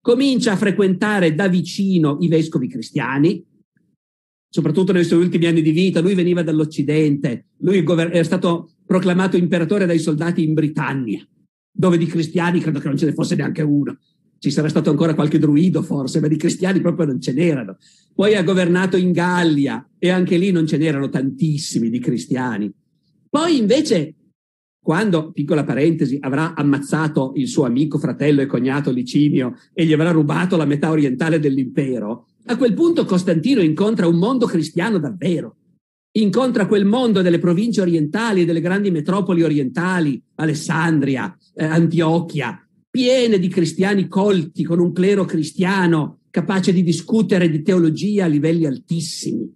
Comincia 0.00 0.52
a 0.52 0.56
frequentare 0.56 1.34
da 1.34 1.48
vicino 1.48 2.18
i 2.20 2.28
vescovi 2.28 2.68
cristiani, 2.68 3.44
soprattutto 4.48 4.92
nei 4.92 5.04
suoi 5.04 5.20
ultimi 5.20 5.46
anni 5.46 5.62
di 5.62 5.72
vita. 5.72 6.00
Lui 6.00 6.14
veniva 6.14 6.42
dall'Occidente, 6.42 7.48
lui 7.58 7.84
è 7.84 8.22
stato 8.22 8.76
proclamato 8.86 9.36
imperatore 9.36 9.86
dai 9.86 9.98
soldati 9.98 10.44
in 10.44 10.54
Britannia, 10.54 11.26
dove 11.70 11.98
di 11.98 12.06
cristiani 12.06 12.60
credo 12.60 12.78
che 12.78 12.88
non 12.88 12.96
ce 12.96 13.06
ne 13.06 13.12
fosse 13.12 13.34
neanche 13.34 13.62
uno 13.62 13.98
ci 14.40 14.50
sarà 14.50 14.70
stato 14.70 14.88
ancora 14.88 15.14
qualche 15.14 15.38
druido 15.38 15.82
forse, 15.82 16.18
ma 16.18 16.26
di 16.26 16.36
cristiani 16.36 16.80
proprio 16.80 17.04
non 17.04 17.20
ce 17.20 17.34
n'erano. 17.34 17.76
Poi 18.14 18.34
ha 18.34 18.42
governato 18.42 18.96
in 18.96 19.12
Gallia 19.12 19.86
e 19.98 20.08
anche 20.08 20.38
lì 20.38 20.50
non 20.50 20.66
ce 20.66 20.78
n'erano 20.78 21.10
tantissimi 21.10 21.90
di 21.90 21.98
cristiani. 21.98 22.72
Poi 23.30 23.56
invece, 23.56 24.16
quando, 24.82 25.30
piccola 25.30 25.62
parentesi, 25.62 26.18
avrà 26.20 26.54
ammazzato 26.54 27.32
il 27.36 27.46
suo 27.46 27.64
amico, 27.64 27.96
fratello 27.96 28.40
e 28.40 28.46
cognato 28.46 28.90
Licinio 28.90 29.54
e 29.72 29.86
gli 29.86 29.92
avrà 29.92 30.10
rubato 30.10 30.56
la 30.56 30.64
metà 30.64 30.90
orientale 30.90 31.38
dell'impero, 31.38 32.26
a 32.46 32.56
quel 32.56 32.74
punto 32.74 33.04
Costantino 33.04 33.60
incontra 33.60 34.08
un 34.08 34.16
mondo 34.16 34.46
cristiano 34.46 34.98
davvero. 34.98 35.56
Incontra 36.12 36.66
quel 36.66 36.84
mondo 36.84 37.22
delle 37.22 37.38
province 37.38 37.82
orientali, 37.82 38.44
delle 38.44 38.60
grandi 38.60 38.90
metropoli 38.90 39.44
orientali, 39.44 40.20
Alessandria, 40.34 41.36
eh, 41.54 41.64
Antiochia, 41.64 42.68
piene 42.90 43.38
di 43.38 43.46
cristiani 43.46 44.08
colti, 44.08 44.64
con 44.64 44.80
un 44.80 44.90
clero 44.92 45.24
cristiano 45.24 46.22
capace 46.30 46.72
di 46.72 46.82
discutere 46.82 47.48
di 47.48 47.62
teologia 47.62 48.24
a 48.24 48.28
livelli 48.28 48.66
altissimi. 48.66 49.54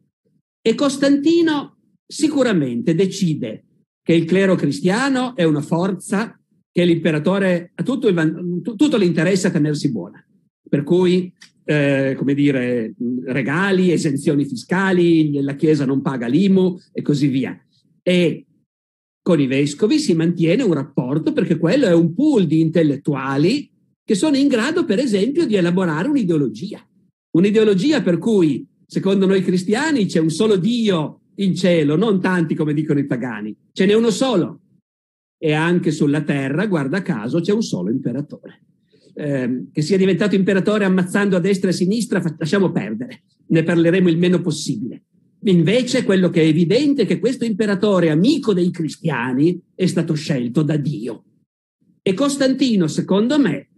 E 0.62 0.74
Costantino 0.76 1.73
sicuramente 2.06 2.94
decide 2.94 3.64
che 4.02 4.12
il 4.14 4.24
clero 4.24 4.54
cristiano 4.54 5.34
è 5.34 5.44
una 5.44 5.62
forza 5.62 6.38
che 6.70 6.84
l'imperatore 6.84 7.72
ha 7.74 7.82
tutto, 7.82 8.08
il, 8.08 8.60
tutto 8.62 8.96
l'interesse 8.96 9.46
a 9.46 9.50
tenersi 9.50 9.90
buona. 9.90 10.24
Per 10.68 10.82
cui, 10.82 11.32
eh, 11.64 12.14
come 12.16 12.34
dire, 12.34 12.94
regali, 13.26 13.92
esenzioni 13.92 14.44
fiscali, 14.44 15.40
la 15.40 15.54
Chiesa 15.54 15.86
non 15.86 16.02
paga 16.02 16.26
l'IMU 16.26 16.78
e 16.92 17.00
così 17.00 17.28
via. 17.28 17.58
E 18.02 18.44
con 19.22 19.40
i 19.40 19.46
vescovi 19.46 19.98
si 19.98 20.14
mantiene 20.14 20.62
un 20.62 20.74
rapporto 20.74 21.32
perché 21.32 21.56
quello 21.56 21.86
è 21.86 21.94
un 21.94 22.12
pool 22.12 22.46
di 22.46 22.60
intellettuali 22.60 23.70
che 24.04 24.14
sono 24.14 24.36
in 24.36 24.48
grado, 24.48 24.84
per 24.84 24.98
esempio, 24.98 25.46
di 25.46 25.54
elaborare 25.54 26.08
un'ideologia. 26.08 26.86
Un'ideologia 27.30 28.02
per 28.02 28.18
cui, 28.18 28.66
secondo 28.86 29.24
noi 29.24 29.42
cristiani, 29.42 30.04
c'è 30.04 30.18
un 30.18 30.28
solo 30.28 30.56
Dio 30.56 31.20
in 31.36 31.54
cielo, 31.54 31.96
non 31.96 32.20
tanti 32.20 32.54
come 32.54 32.74
dicono 32.74 32.98
i 32.98 33.06
pagani, 33.06 33.56
ce 33.72 33.86
n'è 33.86 33.94
uno 33.94 34.10
solo. 34.10 34.60
E 35.38 35.52
anche 35.52 35.90
sulla 35.90 36.22
terra, 36.22 36.66
guarda 36.66 37.02
caso, 37.02 37.40
c'è 37.40 37.52
un 37.52 37.62
solo 37.62 37.90
imperatore. 37.90 38.62
Eh, 39.14 39.66
che 39.72 39.82
sia 39.82 39.96
diventato 39.96 40.34
imperatore 40.34 40.84
ammazzando 40.84 41.36
a 41.36 41.40
destra 41.40 41.68
e 41.68 41.72
a 41.72 41.76
sinistra, 41.76 42.22
lasciamo 42.38 42.72
perdere, 42.72 43.22
ne 43.48 43.62
parleremo 43.62 44.08
il 44.08 44.18
meno 44.18 44.40
possibile. 44.40 45.04
Invece 45.44 46.04
quello 46.04 46.30
che 46.30 46.42
è 46.42 46.46
evidente 46.46 47.02
è 47.02 47.06
che 47.06 47.18
questo 47.18 47.44
imperatore 47.44 48.08
amico 48.08 48.54
dei 48.54 48.70
cristiani 48.70 49.60
è 49.74 49.86
stato 49.86 50.14
scelto 50.14 50.62
da 50.62 50.76
Dio. 50.76 51.24
E 52.00 52.14
Costantino, 52.14 52.86
secondo 52.86 53.38
me, 53.38 53.68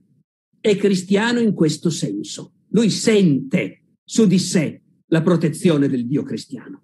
è 0.60 0.76
cristiano 0.76 1.40
in 1.40 1.52
questo 1.54 1.90
senso. 1.90 2.52
Lui 2.70 2.90
sente 2.90 3.82
su 4.04 4.26
di 4.26 4.38
sé 4.38 4.80
la 5.08 5.22
protezione 5.22 5.88
del 5.88 6.06
Dio 6.06 6.22
cristiano. 6.22 6.82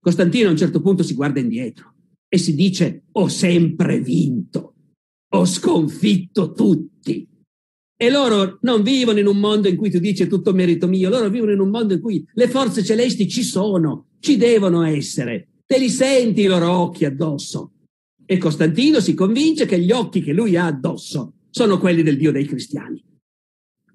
Costantino 0.00 0.48
a 0.48 0.52
un 0.52 0.56
certo 0.56 0.80
punto 0.80 1.02
si 1.02 1.14
guarda 1.14 1.40
indietro 1.40 1.94
e 2.26 2.38
si 2.38 2.54
dice 2.54 3.04
ho 3.12 3.28
sempre 3.28 4.00
vinto, 4.00 4.74
ho 5.34 5.44
sconfitto 5.44 6.52
tutti. 6.52 7.28
E 8.02 8.10
loro 8.10 8.58
non 8.62 8.82
vivono 8.82 9.18
in 9.18 9.26
un 9.26 9.36
mondo 9.36 9.68
in 9.68 9.76
cui 9.76 9.90
tu 9.90 9.98
dici 9.98 10.26
tutto 10.26 10.54
merito 10.54 10.88
mio, 10.88 11.10
loro 11.10 11.28
vivono 11.28 11.52
in 11.52 11.60
un 11.60 11.68
mondo 11.68 11.92
in 11.92 12.00
cui 12.00 12.26
le 12.32 12.48
forze 12.48 12.82
celesti 12.82 13.28
ci 13.28 13.42
sono, 13.42 14.06
ci 14.20 14.38
devono 14.38 14.82
essere, 14.84 15.48
te 15.66 15.78
li 15.78 15.90
senti 15.90 16.42
i 16.42 16.46
loro 16.46 16.70
occhi 16.70 17.04
addosso. 17.04 17.72
E 18.24 18.38
Costantino 18.38 19.00
si 19.00 19.12
convince 19.12 19.66
che 19.66 19.78
gli 19.78 19.90
occhi 19.90 20.22
che 20.22 20.32
lui 20.32 20.56
ha 20.56 20.64
addosso 20.64 21.34
sono 21.50 21.78
quelli 21.78 22.02
del 22.02 22.16
Dio 22.16 22.32
dei 22.32 22.46
cristiani, 22.46 23.04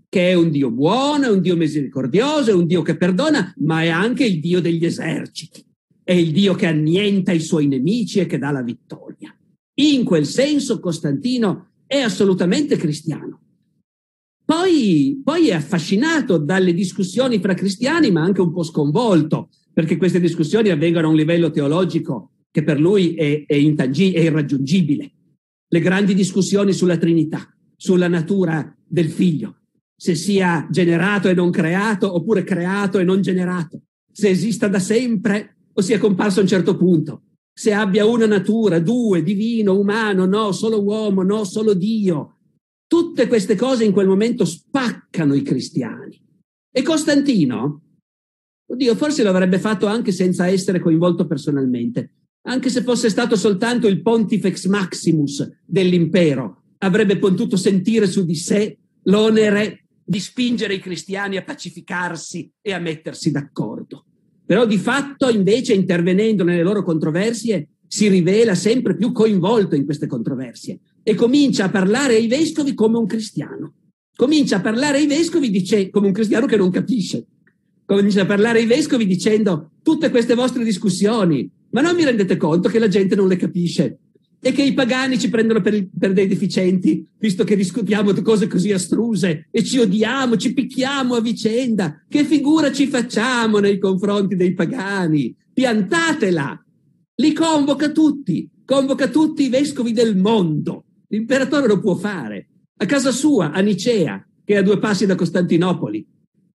che 0.07 0.29
è 0.29 0.33
un 0.35 0.51
Dio 0.51 0.69
buono, 0.69 1.25
è 1.25 1.29
un 1.29 1.41
Dio 1.41 1.55
misericordioso, 1.55 2.51
è 2.51 2.53
un 2.53 2.67
Dio 2.67 2.83
che 2.83 2.97
perdona, 2.97 3.55
ma 3.59 3.81
è 3.81 3.87
anche 3.87 4.25
il 4.25 4.39
Dio 4.39 4.59
degli 4.61 4.85
eserciti, 4.85 5.65
è 6.05 6.13
il 6.13 6.31
Dio 6.31 6.53
che 6.53 6.67
annienta 6.67 7.31
i 7.31 7.39
suoi 7.39 7.65
nemici 7.65 8.19
e 8.19 8.27
che 8.27 8.37
dà 8.37 8.51
la 8.51 8.61
vittoria. 8.61 9.35
In 9.77 10.05
quel 10.05 10.25
senso 10.25 10.79
Costantino 10.79 11.71
è 11.87 11.97
assolutamente 11.97 12.77
cristiano. 12.77 13.41
Poi, 14.45 15.19
poi, 15.23 15.49
è 15.49 15.55
affascinato 15.55 16.37
dalle 16.37 16.75
discussioni 16.75 17.39
fra 17.39 17.55
cristiani, 17.55 18.11
ma 18.11 18.21
anche 18.21 18.41
un 18.41 18.53
po' 18.53 18.61
sconvolto, 18.61 19.49
perché 19.73 19.97
queste 19.97 20.19
discussioni 20.19 20.69
avvengono 20.69 21.07
a 21.07 21.09
un 21.09 21.15
livello 21.15 21.49
teologico 21.49 22.33
che 22.51 22.63
per 22.63 22.79
lui 22.79 23.15
è, 23.15 23.45
è, 23.47 23.55
intangibile, 23.55 24.19
è 24.19 24.23
irraggiungibile. 24.25 25.11
Le 25.67 25.79
grandi 25.79 26.13
discussioni 26.13 26.71
sulla 26.71 26.97
Trinità, 26.97 27.51
sulla 27.75 28.07
natura 28.07 28.77
del 28.85 29.09
figlio, 29.09 29.61
se 29.97 30.13
sia 30.13 30.67
generato 30.69 31.27
e 31.27 31.33
non 31.33 31.49
creato, 31.49 32.13
oppure 32.13 32.43
creato 32.43 32.99
e 32.99 33.03
non 33.03 33.21
generato, 33.21 33.81
se 34.11 34.29
esista 34.29 34.67
da 34.67 34.79
sempre 34.79 35.54
o 35.77 35.81
sia 35.81 35.99
comparso 35.99 36.39
a 36.39 36.43
un 36.43 36.47
certo 36.47 36.77
punto, 36.77 37.23
se 37.53 37.73
abbia 37.73 38.05
una 38.05 38.25
natura, 38.25 38.79
due, 38.79 39.23
divino, 39.23 39.77
umano, 39.77 40.25
no, 40.25 40.51
solo 40.51 40.81
uomo, 40.81 41.21
no, 41.23 41.43
solo 41.43 41.73
Dio, 41.73 42.35
Tutte 42.87 43.27
queste 43.27 43.55
cose 43.55 43.83
in 43.83 43.91
quel 43.91 44.07
momento 44.07 44.45
spaccano 44.45 45.33
i 45.33 45.41
cristiani. 45.41 46.21
E 46.71 46.81
Costantino, 46.83 47.81
oddio, 48.67 48.95
forse 48.95 49.23
lo 49.23 49.29
avrebbe 49.29 49.57
fatto 49.57 49.87
anche 49.87 50.11
senza 50.11 50.47
essere 50.47 50.79
coinvolto 50.79 51.25
personalmente, 51.25 52.11
anche 52.47 52.69
se 52.69 52.83
fosse 52.83 53.09
stato 53.09 53.35
soltanto 53.35 53.87
il 53.87 54.01
pontifex 54.01 54.67
maximus 54.67 55.61
dell'impero, 55.65 56.63
avrebbe 56.79 57.17
potuto 57.17 57.57
sentire 57.57 58.05
su 58.05 58.23
di 58.23 58.35
sé 58.35 58.77
l'onere 59.03 59.87
di 60.03 60.19
spingere 60.19 60.75
i 60.75 60.79
cristiani 60.79 61.37
a 61.37 61.43
pacificarsi 61.43 62.51
e 62.61 62.71
a 62.71 62.79
mettersi 62.79 63.31
d'accordo. 63.31 63.74
Però 64.45 64.65
di 64.65 64.77
fatto, 64.77 65.29
invece, 65.29 65.73
intervenendo 65.73 66.43
nelle 66.43 66.63
loro 66.63 66.83
controversie, 66.83 67.69
si 67.87 68.07
rivela 68.07 68.55
sempre 68.55 68.95
più 68.95 69.11
coinvolto 69.11 69.75
in 69.75 69.85
queste 69.85 70.07
controversie 70.07 70.79
e 71.03 71.15
comincia 71.15 71.65
a 71.65 71.69
parlare 71.69 72.15
ai 72.15 72.27
vescovi 72.27 72.73
come 72.73 72.97
un 72.97 73.05
cristiano. 73.05 73.73
Comincia 74.15 74.57
a 74.57 74.61
parlare 74.61 74.97
ai 74.97 75.07
vescovi 75.07 75.49
dice, 75.49 75.89
come 75.89 76.07
un 76.07 76.13
cristiano 76.13 76.45
che 76.45 76.57
non 76.57 76.71
capisce. 76.71 77.25
Comincia 77.85 78.21
a 78.21 78.25
parlare 78.25 78.59
ai 78.59 78.65
vescovi 78.65 79.05
dicendo 79.05 79.71
tutte 79.83 80.09
queste 80.09 80.35
vostre 80.35 80.63
discussioni, 80.63 81.49
ma 81.71 81.81
non 81.81 81.95
mi 81.95 82.03
rendete 82.03 82.37
conto 82.37 82.69
che 82.69 82.79
la 82.79 82.87
gente 82.87 83.15
non 83.15 83.27
le 83.27 83.35
capisce 83.35 83.99
e 84.45 84.51
che 84.51 84.61
i 84.61 84.73
pagani 84.73 85.17
ci 85.17 85.29
prendono 85.29 85.59
per, 85.59 85.87
per, 85.97 86.13
dei 86.13 86.27
deficienti, 86.27 87.03
visto 87.17 87.43
che 87.43 87.55
discutiamo 87.55 88.11
di 88.11 88.21
cose 88.21 88.45
così 88.45 88.71
astruse 88.71 89.47
e 89.49 89.63
ci 89.63 89.79
odiamo, 89.79 90.37
ci 90.37 90.53
picchiamo 90.53 91.15
a 91.15 91.21
vicenda. 91.21 92.03
Che 92.07 92.23
figura 92.23 92.71
ci 92.71 92.85
facciamo 92.85 93.57
nei 93.57 93.79
confronti 93.79 94.35
dei 94.35 94.53
pagani? 94.53 95.35
Piantatela! 95.51 96.63
Li 97.15 97.33
convoca 97.33 97.89
tutti, 97.89 98.47
convoca 98.63 99.07
tutti 99.07 99.45
i 99.45 99.49
vescovi 99.49 99.93
del 99.93 100.15
mondo 100.15 100.85
L'imperatore 101.07 101.67
lo 101.67 101.79
può 101.79 101.95
fare 101.95 102.47
a 102.77 102.85
casa 102.85 103.11
sua, 103.11 103.51
a 103.51 103.61
Nicea, 103.61 104.27
che 104.43 104.55
è 104.55 104.57
a 104.57 104.61
due 104.61 104.79
passi 104.79 105.05
da 105.05 105.15
Costantinopoli, 105.15 106.05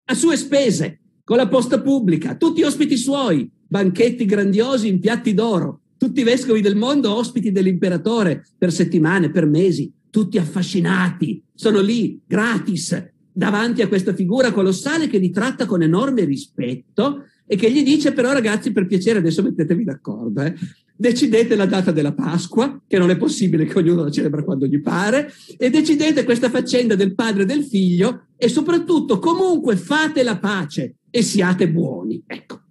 a 0.06 0.14
sue 0.14 0.38
spese, 0.38 1.02
con 1.24 1.38
la 1.38 1.48
posta 1.48 1.82
pubblica, 1.82 2.36
tutti 2.36 2.64
ospiti 2.64 2.96
suoi, 2.96 3.52
banchetti 3.68 4.26
grandiosi 4.26 4.88
in 4.88 5.00
piatti 5.00 5.34
d'oro, 5.34 5.82
tutti 5.98 6.22
i 6.22 6.24
vescovi 6.24 6.62
del 6.62 6.76
mondo 6.76 7.14
ospiti 7.14 7.52
dell'imperatore 7.52 8.46
per 8.58 8.72
settimane, 8.72 9.32
per 9.32 9.46
mesi, 9.46 9.92
tutti 10.10 10.38
affascinati, 10.38 11.44
sono 11.54 11.82
lì 11.82 12.22
gratis 12.26 13.14
davanti 13.32 13.82
a 13.82 13.88
questa 13.88 14.14
figura 14.14 14.52
colossale 14.52 15.08
che 15.08 15.18
li 15.18 15.30
tratta 15.30 15.66
con 15.66 15.82
enorme 15.82 16.24
rispetto 16.24 17.26
e 17.46 17.58
che 17.58 17.70
gli 17.70 17.84
dice 17.84 18.14
però 18.14 18.32
ragazzi 18.32 18.72
per 18.72 18.88
piacere 18.88 19.20
adesso 19.20 19.44
mettetevi 19.44 19.84
d'accordo, 19.84 20.42
eh? 20.42 20.56
decidete 20.96 21.56
la 21.56 21.66
data 21.66 21.92
della 21.92 22.14
Pasqua, 22.14 22.82
che 22.88 22.98
non 22.98 23.10
è 23.10 23.18
possibile 23.18 23.66
che 23.66 23.78
ognuno 23.78 24.04
la 24.04 24.12
celebra 24.12 24.44
quando 24.44 24.66
gli 24.66 24.82
pare, 24.82 25.32
e 25.58 25.70
decidete 25.70 26.24
questa 26.24 26.50
faccenda 26.50 26.96
del 26.96 27.14
padre 27.14 27.44
e 27.44 27.46
del 27.46 27.64
figlio 27.64 28.28
e 28.38 28.48
soprattutto 28.48 29.20
comunque 29.20 29.76
fate 29.76 30.24
la 30.24 30.38
pace 30.38 30.96
e 31.10 31.22
siate 31.22 31.70
buoni. 31.70 32.24
Ecco. 32.26 32.62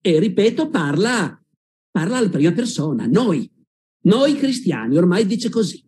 E 0.00 0.18
ripeto, 0.18 0.68
parla, 0.68 1.37
parla 1.98 2.18
alla 2.18 2.28
prima 2.28 2.52
persona, 2.52 3.06
noi, 3.06 3.50
noi 4.02 4.34
cristiani, 4.36 4.96
ormai 4.96 5.26
dice 5.26 5.48
così. 5.48 5.84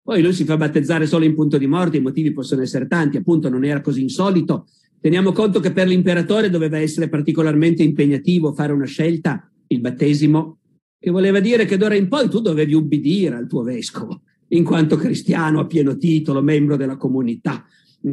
Poi 0.00 0.22
lui 0.22 0.32
si 0.32 0.44
fa 0.44 0.56
battezzare 0.56 1.06
solo 1.06 1.24
in 1.24 1.34
punto 1.34 1.58
di 1.58 1.66
morte, 1.66 1.96
i 1.96 2.00
motivi 2.00 2.32
possono 2.32 2.62
essere 2.62 2.86
tanti, 2.86 3.16
appunto 3.16 3.48
non 3.48 3.64
era 3.64 3.80
così 3.80 4.00
insolito. 4.00 4.68
Teniamo 5.00 5.32
conto 5.32 5.58
che 5.58 5.72
per 5.72 5.88
l'imperatore 5.88 6.50
doveva 6.50 6.78
essere 6.78 7.08
particolarmente 7.08 7.82
impegnativo 7.82 8.52
fare 8.52 8.72
una 8.72 8.86
scelta, 8.86 9.50
il 9.66 9.80
battesimo 9.80 10.58
che 11.00 11.10
voleva 11.10 11.40
dire 11.40 11.64
che 11.64 11.76
d'ora 11.76 11.96
in 11.96 12.06
poi 12.06 12.28
tu 12.28 12.40
dovevi 12.40 12.74
ubbidire 12.74 13.34
al 13.34 13.48
tuo 13.48 13.62
vescovo, 13.62 14.22
in 14.48 14.62
quanto 14.62 14.96
cristiano 14.96 15.58
a 15.58 15.66
pieno 15.66 15.96
titolo, 15.96 16.42
membro 16.42 16.76
della 16.76 16.96
comunità. 16.96 17.64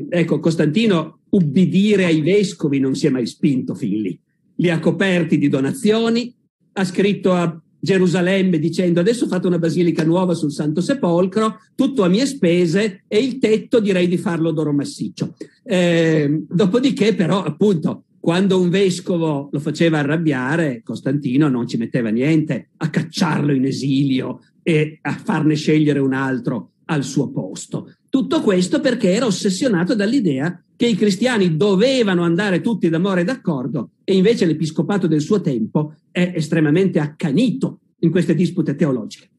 Ecco, 0.10 0.40
Costantino 0.40 1.20
ubbidire 1.30 2.06
ai 2.06 2.22
vescovi 2.22 2.80
non 2.80 2.96
si 2.96 3.06
è 3.06 3.10
mai 3.12 3.28
spinto 3.28 3.76
fin 3.76 4.02
lì. 4.02 4.20
Li 4.56 4.70
ha 4.72 4.80
coperti 4.80 5.38
di 5.38 5.50
donazioni, 5.50 6.34
ha 6.78 6.86
scritto 6.86 7.34
a 7.34 7.60
Gerusalemme 7.80 8.60
dicendo 8.60 9.00
adesso 9.00 9.28
fate 9.28 9.48
una 9.48 9.60
basilica 9.60 10.04
nuova 10.04 10.34
sul 10.34 10.52
Santo 10.52 10.82
Sepolcro, 10.82 11.60
tutto 11.76 12.04
a 12.04 12.08
mie 12.08 12.26
spese 12.26 13.04
e 13.08 13.18
il 13.18 13.40
tetto 13.40 13.80
direi 13.80 14.08
di 14.08 14.18
farlo 14.18 14.52
d'oro 14.52 14.74
massiccio. 14.74 15.36
Eh, 15.64 16.44
dopodiché 16.48 17.16
però 17.16 17.44
appunto 17.44 18.04
quando 18.20 18.60
un 18.60 18.70
vescovo 18.70 19.50
lo 19.52 19.60
faceva 19.60 20.00
arrabbiare, 20.00 20.82
Costantino 20.84 21.48
non 21.50 21.68
ci 21.68 21.78
metteva 21.78 22.10
niente 22.10 22.70
a 22.78 22.90
cacciarlo 22.90 23.54
in 23.54 23.66
esilio 23.66 24.42
e 24.62 25.00
a 25.02 25.14
farne 25.14 25.56
scegliere 25.56 26.00
un 26.00 26.14
altro 26.14 26.72
al 26.86 27.04
suo 27.04 27.30
posto. 27.30 27.94
Tutto 28.10 28.42
questo 28.42 28.80
perché 28.80 29.12
era 29.12 29.26
ossessionato 29.26 29.94
dall'idea 29.94 30.64
che 30.76 30.88
i 30.88 30.96
cristiani 30.96 31.58
dovevano 31.58 32.24
andare 32.24 32.62
tutti 32.62 32.88
d'amore 32.88 33.22
e 33.22 33.24
d'accordo 33.24 33.92
e 34.04 34.16
invece 34.16 34.46
l'episcopato 34.46 35.08
del 35.08 35.22
suo 35.22 35.42
tempo 35.42 35.96
è 36.12 36.32
estremamente 36.36 37.00
accanito 37.00 37.80
in 38.00 38.12
queste 38.12 38.36
dispute 38.36 38.76
teologiche. 38.76 39.30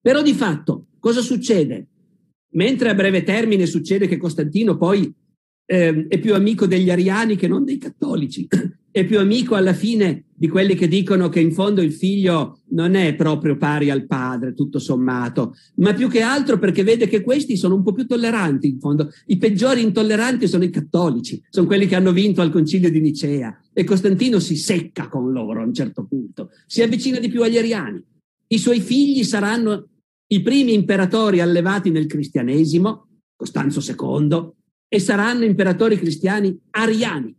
Però 0.00 0.20
di 0.20 0.34
fatto 0.34 0.88
cosa 0.98 1.20
succede? 1.20 1.86
Mentre 2.54 2.90
a 2.90 2.94
breve 2.94 3.22
termine 3.22 3.66
succede 3.66 4.06
che 4.06 4.16
Costantino 4.16 4.76
poi 4.76 5.12
eh, 5.66 6.06
è 6.08 6.18
più 6.18 6.34
amico 6.34 6.66
degli 6.66 6.90
ariani 6.90 7.36
che 7.36 7.48
non 7.48 7.64
dei 7.64 7.78
cattolici, 7.78 8.46
è 8.94 9.04
più 9.04 9.18
amico 9.18 9.56
alla 9.56 9.72
fine 9.72 10.26
di 10.36 10.46
quelli 10.46 10.76
che 10.76 10.86
dicono 10.86 11.28
che 11.28 11.40
in 11.40 11.52
fondo 11.52 11.82
il 11.82 11.92
figlio 11.92 12.60
non 12.68 12.94
è 12.94 13.16
proprio 13.16 13.56
pari 13.56 13.90
al 13.90 14.06
padre, 14.06 14.54
tutto 14.54 14.78
sommato, 14.78 15.56
ma 15.78 15.92
più 15.94 16.08
che 16.08 16.20
altro 16.20 16.60
perché 16.60 16.84
vede 16.84 17.08
che 17.08 17.20
questi 17.20 17.56
sono 17.56 17.74
un 17.74 17.82
po' 17.82 17.92
più 17.92 18.06
tolleranti 18.06 18.68
in 18.68 18.78
fondo. 18.78 19.10
I 19.26 19.36
peggiori 19.36 19.82
intolleranti 19.82 20.46
sono 20.46 20.62
i 20.62 20.70
cattolici, 20.70 21.42
sono 21.48 21.66
quelli 21.66 21.86
che 21.86 21.96
hanno 21.96 22.12
vinto 22.12 22.40
al 22.40 22.52
concilio 22.52 22.88
di 22.88 23.00
Nicea 23.00 23.60
e 23.72 23.82
Costantino 23.82 24.38
si 24.38 24.54
secca 24.54 25.08
con 25.08 25.32
loro 25.32 25.60
a 25.60 25.64
un 25.64 25.74
certo 25.74 26.06
punto, 26.06 26.50
si 26.64 26.80
avvicina 26.80 27.18
di 27.18 27.28
più 27.28 27.42
agli 27.42 27.58
ariani. 27.58 28.00
I 28.46 28.58
suoi 28.58 28.78
figli 28.78 29.24
saranno 29.24 29.88
i 30.28 30.40
primi 30.40 30.72
imperatori 30.72 31.40
allevati 31.40 31.90
nel 31.90 32.06
cristianesimo, 32.06 33.08
Costanzo 33.34 33.80
II, 33.80 34.52
e 34.86 35.00
saranno 35.00 35.42
imperatori 35.44 35.98
cristiani 35.98 36.56
ariani. 36.70 37.34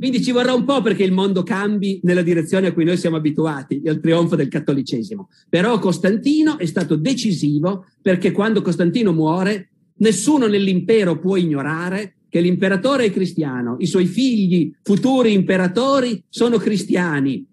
Quindi 0.00 0.22
ci 0.22 0.32
vorrà 0.32 0.54
un 0.54 0.64
po' 0.64 0.80
perché 0.80 1.04
il 1.04 1.12
mondo 1.12 1.42
cambi 1.42 2.00
nella 2.04 2.22
direzione 2.22 2.68
a 2.68 2.72
cui 2.72 2.84
noi 2.84 2.96
siamo 2.96 3.16
abituati, 3.16 3.82
al 3.84 4.00
trionfo 4.00 4.34
del 4.34 4.48
cattolicesimo. 4.48 5.28
Però 5.46 5.78
Costantino 5.78 6.56
è 6.56 6.64
stato 6.64 6.96
decisivo 6.96 7.84
perché 8.00 8.32
quando 8.32 8.62
Costantino 8.62 9.12
muore, 9.12 9.68
nessuno 9.96 10.46
nell'impero 10.46 11.18
può 11.18 11.36
ignorare 11.36 12.14
che 12.30 12.40
l'imperatore 12.40 13.04
è 13.04 13.12
cristiano, 13.12 13.76
i 13.80 13.86
suoi 13.86 14.06
figli, 14.06 14.74
futuri 14.82 15.34
imperatori, 15.34 16.24
sono 16.30 16.56
cristiani. 16.56 17.46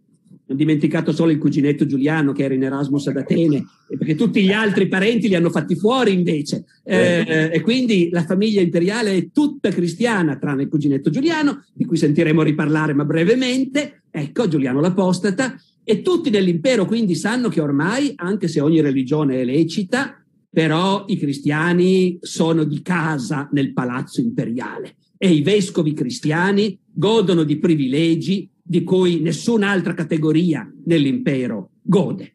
Hanno 0.48 0.58
dimenticato 0.58 1.12
solo 1.12 1.32
il 1.32 1.38
cuginetto 1.38 1.86
Giuliano 1.86 2.32
che 2.32 2.44
era 2.44 2.54
in 2.54 2.64
Erasmus 2.64 3.08
ad 3.08 3.18
Atene, 3.18 3.66
perché 3.98 4.16
tutti 4.16 4.42
gli 4.42 4.52
altri 4.52 4.88
parenti 4.88 5.28
li 5.28 5.36
hanno 5.36 5.50
fatti 5.50 5.76
fuori 5.76 6.14
invece. 6.14 6.64
Eh, 6.84 7.50
e 7.52 7.62
quindi 7.62 8.10
la 8.12 8.24
famiglia 8.24 8.62
imperiale 8.62 9.16
è 9.16 9.30
tutta 9.32 9.70
cristiana, 9.70 10.38
tranne 10.38 10.64
il 10.64 10.70
cuginetto 10.70 11.10
Giuliano, 11.10 11.66
di 11.74 11.86
cui 11.86 11.98
sentiremo 11.98 12.42
riparlare 12.42 12.94
ma 12.94 13.04
brevemente. 13.04 14.04
Ecco, 14.10 14.48
Giuliano 14.48 14.80
l'Apostata. 14.80 15.60
E 15.84 16.02
tutti 16.02 16.30
nell'impero 16.30 16.86
quindi 16.86 17.16
sanno 17.16 17.50
che 17.50 17.62
ormai, 17.62 18.14
anche 18.16 18.48
se 18.48 18.60
ogni 18.60 18.82
religione 18.82 19.42
è 19.42 19.46
lecita, 19.46 20.22
però 20.50 21.06
i 21.08 21.18
cristiani 21.18 22.18
sono 22.22 22.64
di 22.64 22.82
casa 22.82 23.48
nel 23.52 23.74
palazzo 23.74 24.22
imperiale 24.22 24.96
e 25.18 25.30
i 25.30 25.42
vescovi 25.42 25.94
cristiani 25.94 26.78
godono 26.92 27.44
di 27.44 27.58
privilegi 27.58 28.50
di 28.68 28.84
cui 28.84 29.22
nessun'altra 29.22 29.94
categoria 29.94 30.70
nell'impero 30.86 31.70
gode. 31.82 32.34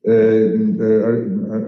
Eh, 0.00 0.74
eh, 0.78 1.02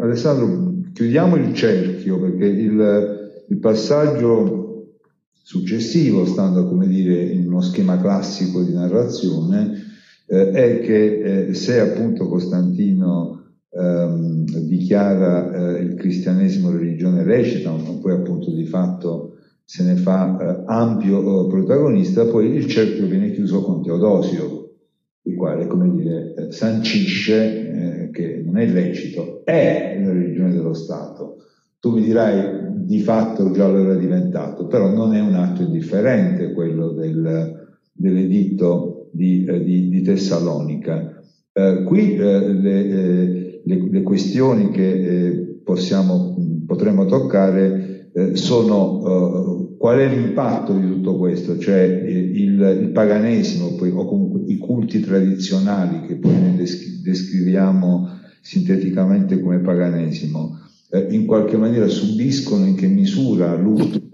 Alessandro, 0.02 0.74
chiudiamo 0.92 1.36
il 1.36 1.54
cerchio 1.54 2.20
perché 2.20 2.44
il, 2.44 3.44
il 3.48 3.58
passaggio 3.58 4.90
successivo, 5.32 6.26
stando 6.26 6.68
come 6.68 6.86
dire 6.86 7.22
in 7.22 7.46
uno 7.46 7.62
schema 7.62 7.98
classico 7.98 8.62
di 8.62 8.74
narrazione, 8.74 9.84
eh, 10.26 10.50
è 10.50 10.80
che 10.80 11.46
eh, 11.48 11.54
se 11.54 11.80
appunto 11.80 12.28
Costantino 12.28 13.44
ehm, 13.70 14.44
dichiara 14.44 15.76
eh, 15.78 15.82
il 15.82 15.94
cristianesimo 15.94 16.70
religione 16.70 17.24
lecita, 17.24 17.70
ma 17.70 17.92
poi 18.02 18.12
appunto 18.12 18.50
di 18.50 18.66
fatto 18.66 19.35
se 19.68 19.82
ne 19.82 19.96
fa 19.96 20.38
eh, 20.38 20.62
ampio 20.66 21.18
eh, 21.18 21.48
protagonista, 21.48 22.24
poi 22.24 22.54
il 22.54 22.68
cerchio 22.68 23.06
viene 23.06 23.32
chiuso 23.32 23.62
con 23.62 23.82
Teodosio, 23.82 24.74
il 25.22 25.34
quale, 25.34 25.66
come 25.66 25.90
dire, 25.90 26.34
eh, 26.34 26.52
sancisce 26.52 28.04
eh, 28.04 28.10
che 28.12 28.42
non 28.44 28.58
è 28.58 28.66
lecito, 28.66 29.44
è 29.44 30.00
la 30.00 30.12
religione 30.12 30.52
dello 30.52 30.72
Stato. 30.72 31.38
Tu 31.80 31.90
mi 31.90 32.00
dirai, 32.00 32.84
di 32.84 33.00
fatto 33.00 33.50
già 33.50 33.66
lo 33.66 33.78
era 33.78 33.96
diventato, 33.96 34.68
però 34.68 34.88
non 34.88 35.14
è 35.14 35.20
un 35.20 35.34
atto 35.34 35.62
indifferente 35.62 36.52
quello 36.52 36.90
del, 36.90 37.76
dell'editto 37.90 39.08
di, 39.10 39.44
eh, 39.44 39.64
di, 39.64 39.88
di 39.88 40.02
Tessalonica. 40.02 41.20
Eh, 41.52 41.82
qui 41.84 42.16
le, 42.16 42.52
le, 42.52 43.62
le, 43.64 44.02
questioni 44.02 44.70
che 44.70 45.60
possiamo, 45.64 46.36
potremmo 46.64 47.04
toccare 47.06 47.94
sono 48.32 49.55
Qual 49.86 50.00
è 50.00 50.08
l'impatto 50.08 50.76
di 50.76 50.84
tutto 50.84 51.16
questo? 51.16 51.58
Cioè 51.58 51.80
il, 51.80 52.60
il 52.60 52.90
paganesimo 52.92 53.76
poi, 53.76 53.90
o 53.90 54.04
comunque 54.04 54.40
i 54.52 54.56
culti 54.56 54.98
tradizionali 54.98 56.08
che 56.08 56.16
poi 56.16 56.32
noi 56.32 56.56
descriviamo 56.56 58.08
sinteticamente 58.40 59.38
come 59.38 59.60
paganesimo, 59.60 60.58
eh, 60.90 61.06
in 61.10 61.24
qualche 61.24 61.56
maniera 61.56 61.86
subiscono 61.86 62.66
in 62.66 62.74
che 62.74 62.88
misura 62.88 63.56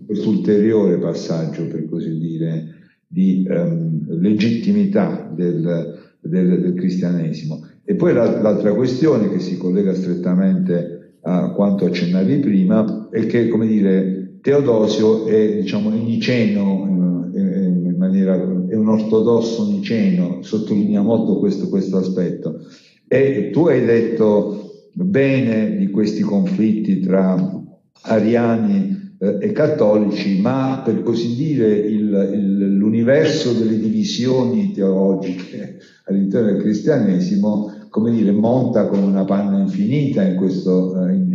questo 0.04 0.28
ulteriore 0.28 0.98
passaggio, 0.98 1.66
per 1.68 1.88
così 1.88 2.18
dire, 2.18 2.74
di 3.06 3.46
ehm, 3.48 4.20
legittimità 4.20 5.32
del, 5.34 6.18
del, 6.20 6.60
del, 6.60 6.74
cristianesimo. 6.74 7.66
E 7.82 7.94
poi 7.94 8.12
l'altra 8.12 8.74
questione 8.74 9.30
che 9.30 9.38
si 9.38 9.56
collega 9.56 9.94
strettamente 9.94 11.14
a 11.22 11.50
quanto 11.52 11.86
accennavi 11.86 12.40
prima 12.40 13.08
è 13.10 13.24
che, 13.24 13.48
come 13.48 13.66
dire, 13.66 14.21
Teodosio 14.42 15.26
è 15.26 15.60
diciamo, 15.60 15.90
niceno, 15.90 17.30
eh, 17.32 17.40
in 17.40 17.94
maniera, 17.96 18.34
è 18.34 18.74
un 18.74 18.88
ortodosso 18.88 19.70
niceno, 19.70 20.42
sottolinea 20.42 21.00
molto 21.00 21.38
questo, 21.38 21.68
questo 21.68 21.98
aspetto. 21.98 22.58
E 23.06 23.50
tu 23.52 23.66
hai 23.68 23.84
detto 23.84 24.88
bene 24.92 25.76
di 25.76 25.90
questi 25.90 26.22
conflitti 26.22 26.98
tra 26.98 27.62
ariani 28.02 29.14
eh, 29.18 29.36
e 29.38 29.52
cattolici, 29.52 30.40
ma 30.40 30.82
per 30.84 31.02
così 31.02 31.36
dire 31.36 31.72
il, 31.76 32.30
il, 32.34 32.74
l'universo 32.74 33.52
delle 33.52 33.78
divisioni 33.78 34.72
teologiche 34.72 35.78
all'interno 36.06 36.50
del 36.50 36.60
cristianesimo, 36.60 37.86
come 37.88 38.10
dire, 38.10 38.32
monta 38.32 38.86
come 38.88 39.04
una 39.04 39.24
panna 39.24 39.60
infinita 39.60 40.24
in 40.24 40.34
questo, 40.34 41.06
eh, 41.06 41.12
in, 41.14 41.32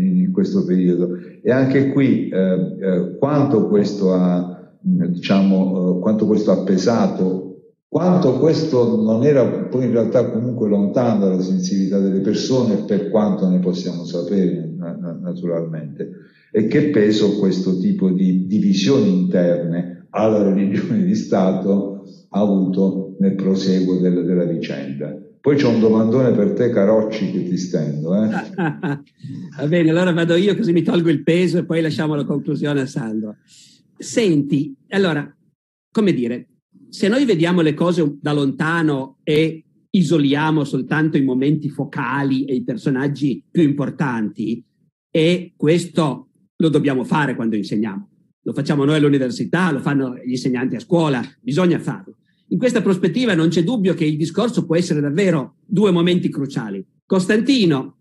questo 0.47 0.65
periodo. 0.65 1.17
E 1.41 1.51
anche 1.51 1.91
qui 1.91 2.29
eh, 2.29 2.37
eh, 2.37 3.17
quanto, 3.17 3.67
questo 3.67 4.13
ha, 4.13 4.71
diciamo, 4.79 5.97
eh, 5.97 5.99
quanto 5.99 6.25
questo 6.25 6.51
ha 6.51 6.63
pesato, 6.63 7.43
quanto 7.87 8.37
questo 8.39 9.01
non 9.01 9.23
era 9.23 9.45
poi 9.45 9.85
in 9.85 9.91
realtà 9.91 10.29
comunque 10.29 10.67
lontano 10.67 11.19
dalla 11.19 11.41
sensibilità 11.41 11.99
delle 11.99 12.19
persone, 12.19 12.83
per 12.85 13.09
quanto 13.09 13.47
ne 13.47 13.59
possiamo 13.59 14.03
sapere 14.05 14.73
na- 14.75 15.19
naturalmente, 15.21 16.09
e 16.51 16.67
che 16.67 16.89
peso 16.89 17.37
questo 17.37 17.77
tipo 17.77 18.09
di 18.09 18.47
divisioni 18.47 19.09
interne 19.09 20.07
alla 20.09 20.41
religione 20.43 21.03
di 21.03 21.15
Stato 21.15 22.03
ha 22.29 22.39
avuto 22.39 23.15
nel 23.19 23.35
proseguo 23.35 23.97
del, 23.99 24.25
della 24.25 24.45
vicenda. 24.45 25.15
Poi 25.47 25.55
c'è 25.55 25.65
un 25.65 25.79
domandone 25.79 26.33
per 26.33 26.51
te, 26.51 26.71
Carocci, 26.71 27.31
che 27.31 27.47
ti 27.47 27.55
stendo. 27.55 28.13
Eh? 28.21 28.27
Va 28.57 29.65
bene, 29.65 29.91
allora 29.91 30.11
vado 30.11 30.35
io 30.35 30.53
così 30.57 30.73
mi 30.73 30.81
tolgo 30.81 31.09
il 31.09 31.23
peso 31.23 31.59
e 31.59 31.63
poi 31.63 31.79
lasciamo 31.79 32.15
la 32.15 32.25
conclusione 32.25 32.81
a 32.81 32.85
Sandro. 32.85 33.37
Senti, 33.97 34.75
allora, 34.89 35.33
come 35.89 36.11
dire, 36.11 36.49
se 36.89 37.07
noi 37.07 37.23
vediamo 37.23 37.61
le 37.61 37.73
cose 37.75 38.17
da 38.19 38.33
lontano 38.33 39.19
e 39.23 39.63
isoliamo 39.89 40.65
soltanto 40.65 41.15
i 41.15 41.23
momenti 41.23 41.69
focali 41.69 42.43
e 42.43 42.53
i 42.53 42.65
personaggi 42.65 43.41
più 43.49 43.63
importanti, 43.63 44.61
e 45.09 45.53
questo 45.55 46.27
lo 46.57 46.67
dobbiamo 46.67 47.05
fare 47.05 47.35
quando 47.37 47.55
insegniamo. 47.55 48.09
Lo 48.41 48.51
facciamo 48.51 48.83
noi 48.83 48.97
all'università, 48.97 49.71
lo 49.71 49.79
fanno 49.79 50.13
gli 50.17 50.31
insegnanti 50.31 50.75
a 50.75 50.81
scuola, 50.81 51.23
bisogna 51.39 51.79
farlo. 51.79 52.17
In 52.49 52.57
questa 52.57 52.81
prospettiva 52.81 53.33
non 53.33 53.49
c'è 53.49 53.63
dubbio 53.63 53.93
che 53.93 54.05
il 54.05 54.15
discorso 54.15 54.65
può 54.65 54.75
essere 54.75 55.01
davvero 55.01 55.55
due 55.65 55.91
momenti 55.91 56.29
cruciali. 56.29 56.85
Costantino, 57.05 57.97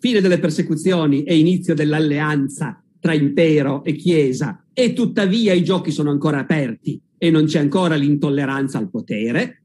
fine 0.00 0.20
delle 0.20 0.40
persecuzioni 0.40 1.22
e 1.22 1.38
inizio 1.38 1.74
dell'alleanza 1.74 2.82
tra 3.00 3.14
impero 3.14 3.84
e 3.84 3.94
chiesa, 3.94 4.66
e 4.72 4.92
tuttavia 4.92 5.52
i 5.52 5.62
giochi 5.62 5.92
sono 5.92 6.10
ancora 6.10 6.40
aperti 6.40 7.00
e 7.16 7.30
non 7.30 7.44
c'è 7.44 7.60
ancora 7.60 7.94
l'intolleranza 7.94 8.78
al 8.78 8.90
potere. 8.90 9.62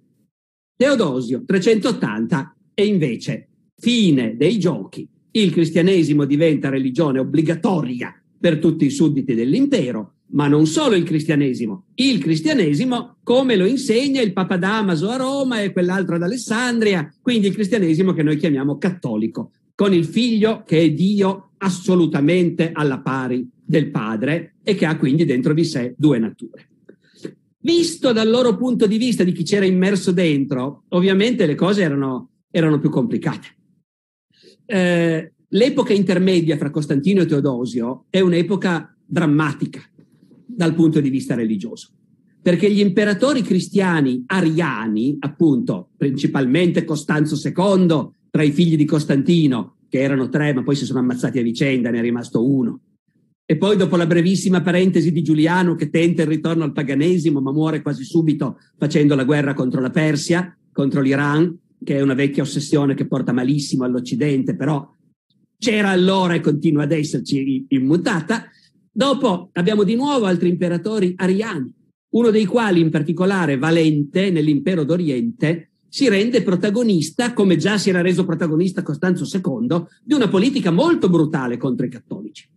Teodosio, 0.75 1.43
380, 1.45 2.55
e 2.73 2.85
invece 2.85 3.49
fine 3.77 4.35
dei 4.37 4.59
giochi, 4.59 5.07
il 5.31 5.51
cristianesimo 5.51 6.25
diventa 6.25 6.69
religione 6.69 7.19
obbligatoria 7.19 8.13
per 8.39 8.59
tutti 8.59 8.85
i 8.85 8.91
sudditi 8.91 9.33
dell'impero 9.33 10.12
ma 10.33 10.47
non 10.47 10.65
solo 10.65 10.95
il 10.95 11.03
cristianesimo, 11.03 11.85
il 11.95 12.19
cristianesimo 12.19 13.17
come 13.23 13.55
lo 13.55 13.65
insegna 13.65 14.21
il 14.21 14.33
Papa 14.33 14.57
Damaso 14.57 15.09
a 15.09 15.15
Roma 15.15 15.61
e 15.61 15.71
quell'altro 15.71 16.15
ad 16.15 16.23
Alessandria, 16.23 17.11
quindi 17.21 17.47
il 17.47 17.53
cristianesimo 17.53 18.13
che 18.13 18.23
noi 18.23 18.37
chiamiamo 18.37 18.77
cattolico, 18.77 19.51
con 19.75 19.93
il 19.93 20.05
figlio 20.05 20.63
che 20.65 20.79
è 20.79 20.91
Dio 20.91 21.51
assolutamente 21.57 22.71
alla 22.73 22.99
pari 22.99 23.47
del 23.63 23.89
padre 23.89 24.55
e 24.63 24.75
che 24.75 24.85
ha 24.85 24.97
quindi 24.97 25.25
dentro 25.25 25.53
di 25.53 25.63
sé 25.63 25.93
due 25.97 26.19
nature. 26.19 26.67
Visto 27.59 28.11
dal 28.11 28.27
loro 28.27 28.57
punto 28.57 28.87
di 28.87 28.97
vista 28.97 29.23
di 29.23 29.31
chi 29.31 29.43
c'era 29.43 29.65
immerso 29.65 30.11
dentro, 30.11 30.83
ovviamente 30.89 31.45
le 31.45 31.55
cose 31.55 31.81
erano, 31.83 32.31
erano 32.51 32.79
più 32.79 32.89
complicate. 32.89 33.47
Eh, 34.65 35.33
l'epoca 35.47 35.93
intermedia 35.93 36.57
fra 36.57 36.71
Costantino 36.71 37.21
e 37.21 37.25
Teodosio 37.25 38.05
è 38.09 38.19
un'epoca 38.19 38.93
drammatica 39.05 39.81
dal 40.55 40.73
punto 40.75 40.99
di 40.99 41.09
vista 41.09 41.35
religioso. 41.35 41.89
Perché 42.41 42.71
gli 42.71 42.79
imperatori 42.79 43.41
cristiani 43.41 44.23
ariani, 44.25 45.15
appunto, 45.19 45.89
principalmente 45.95 46.83
Costanzo 46.83 47.35
II, 47.35 48.09
tra 48.29 48.43
i 48.43 48.51
figli 48.51 48.75
di 48.75 48.85
Costantino, 48.85 49.77
che 49.87 49.99
erano 49.99 50.27
tre, 50.27 50.53
ma 50.53 50.63
poi 50.63 50.75
si 50.75 50.85
sono 50.85 50.99
ammazzati 50.99 51.39
a 51.39 51.43
vicenda, 51.43 51.89
ne 51.89 51.99
è 51.99 52.01
rimasto 52.01 52.45
uno. 52.45 52.79
E 53.45 53.57
poi 53.57 53.77
dopo 53.77 53.95
la 53.95 54.07
brevissima 54.07 54.61
parentesi 54.61 55.11
di 55.11 55.21
Giuliano 55.21 55.75
che 55.75 55.89
tenta 55.89 56.23
il 56.23 56.29
ritorno 56.29 56.63
al 56.63 56.71
paganesimo, 56.71 57.41
ma 57.41 57.51
muore 57.51 57.81
quasi 57.81 58.03
subito 58.03 58.57
facendo 58.77 59.15
la 59.15 59.25
guerra 59.25 59.53
contro 59.53 59.81
la 59.81 59.89
Persia, 59.89 60.57
contro 60.71 61.01
l'Iran, 61.01 61.57
che 61.83 61.97
è 61.97 62.01
una 62.01 62.13
vecchia 62.13 62.43
ossessione 62.43 62.95
che 62.95 63.05
porta 63.05 63.33
malissimo 63.33 63.83
all'Occidente, 63.83 64.55
però 64.55 64.89
c'era 65.57 65.89
allora 65.89 66.33
e 66.33 66.39
continua 66.39 66.83
ad 66.83 66.91
esserci 66.91 67.65
immutata. 67.69 68.45
Dopo 68.95 69.49
abbiamo 69.53 69.83
di 69.83 69.95
nuovo 69.95 70.25
altri 70.25 70.49
imperatori 70.49 71.13
ariani, 71.17 71.73
uno 72.11 72.29
dei 72.29 72.45
quali 72.45 72.79
in 72.79 72.91
particolare 72.91 73.57
Valente 73.57 74.29
nell'impero 74.29 74.83
d'Oriente 74.83 75.71
si 75.89 76.07
rende 76.07 76.43
protagonista, 76.43 77.33
come 77.33 77.57
già 77.57 77.79
si 77.79 77.89
era 77.89 78.01
reso 78.01 78.23
protagonista 78.23 78.83
Costanzo 78.83 79.25
II, 79.25 79.83
di 80.03 80.13
una 80.13 80.27
politica 80.27 80.69
molto 80.69 81.09
brutale 81.09 81.57
contro 81.57 81.87
i 81.87 81.89
cattolici. 81.89 82.47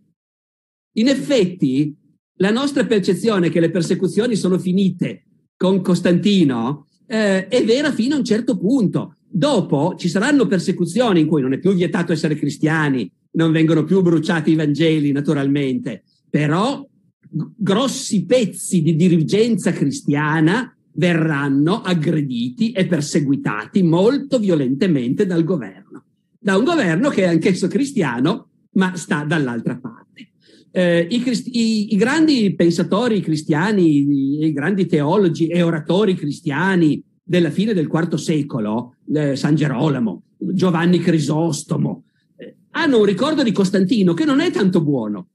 In 0.97 1.07
effetti, 1.07 1.95
la 2.35 2.51
nostra 2.51 2.85
percezione 2.85 3.49
che 3.49 3.59
le 3.59 3.71
persecuzioni 3.71 4.35
sono 4.35 4.59
finite 4.59 5.23
con 5.55 5.81
Costantino 5.81 6.85
eh, 7.07 7.47
è 7.47 7.65
vera 7.65 7.91
fino 7.91 8.13
a 8.13 8.19
un 8.19 8.23
certo 8.23 8.57
punto. 8.59 9.15
Dopo 9.27 9.95
ci 9.97 10.07
saranno 10.07 10.45
persecuzioni 10.45 11.21
in 11.21 11.27
cui 11.27 11.41
non 11.41 11.53
è 11.53 11.57
più 11.57 11.73
vietato 11.73 12.11
essere 12.11 12.35
cristiani, 12.35 13.11
non 13.31 13.51
vengono 13.51 13.83
più 13.83 14.01
bruciati 14.01 14.51
i 14.51 14.55
Vangeli 14.55 15.11
naturalmente, 15.11 16.03
però 16.29 16.85
grossi 17.29 18.25
pezzi 18.25 18.81
di 18.81 18.95
dirigenza 18.95 19.71
cristiana 19.71 20.71
verranno 20.93 21.81
aggrediti 21.81 22.71
e 22.71 22.87
perseguitati 22.87 23.83
molto 23.83 24.39
violentemente 24.39 25.25
dal 25.25 25.43
governo, 25.43 26.05
da 26.39 26.57
un 26.57 26.63
governo 26.63 27.09
che 27.09 27.23
è 27.23 27.27
anch'esso 27.27 27.67
cristiano, 27.67 28.49
ma 28.71 28.95
sta 28.95 29.23
dall'altra 29.23 29.77
parte. 29.77 30.31
Eh, 30.71 31.07
i, 31.09 31.23
i, 31.51 31.93
i, 31.93 31.97
grandi 31.97 32.53
pensatori 32.55 33.21
cristiani, 33.21 33.83
i, 33.83 34.45
i, 34.45 34.51
grandi 34.51 34.85
teologi 34.85 35.47
e 35.47 35.61
oratori 35.61 36.13
cristiani 36.13 37.01
della 37.23 37.49
fine 37.49 37.73
del 37.73 37.89
IV 37.91 38.15
secolo, 38.15 38.95
eh, 39.13 39.35
San 39.35 39.55
Gerolamo, 39.55 40.23
Giovanni 40.37 40.99
Crisostomo, 40.99 42.03
eh, 42.35 42.55
hanno 42.71 42.99
un 42.99 43.05
ricordo 43.05 43.43
di 43.43 43.51
Costantino 43.51 44.13
che 44.13 44.25
non 44.25 44.39
è 44.39 44.51
tanto 44.51 44.83
buono. 44.83 45.29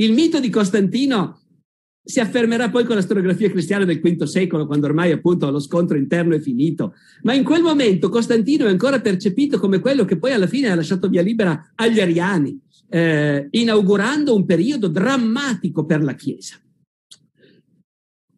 Il 0.00 0.12
mito 0.12 0.38
di 0.38 0.48
Costantino 0.48 1.40
si 2.08 2.20
affermerà 2.20 2.70
poi 2.70 2.84
con 2.84 2.94
la 2.94 3.02
storiografia 3.02 3.50
cristiana 3.50 3.84
del 3.84 4.00
V 4.00 4.22
secolo, 4.22 4.66
quando 4.66 4.86
ormai 4.86 5.10
appunto 5.10 5.50
lo 5.50 5.58
scontro 5.58 5.98
interno 5.98 6.36
è 6.36 6.40
finito. 6.40 6.94
Ma 7.22 7.34
in 7.34 7.42
quel 7.42 7.62
momento 7.62 8.08
Costantino 8.08 8.66
è 8.66 8.70
ancora 8.70 9.00
percepito 9.00 9.58
come 9.58 9.80
quello 9.80 10.04
che 10.04 10.16
poi 10.16 10.32
alla 10.32 10.46
fine 10.46 10.70
ha 10.70 10.74
lasciato 10.76 11.08
via 11.08 11.20
libera 11.20 11.72
agli 11.74 12.00
ariani, 12.00 12.58
eh, 12.88 13.48
inaugurando 13.50 14.34
un 14.34 14.46
periodo 14.46 14.86
drammatico 14.86 15.84
per 15.84 16.02
la 16.02 16.14
Chiesa. 16.14 16.56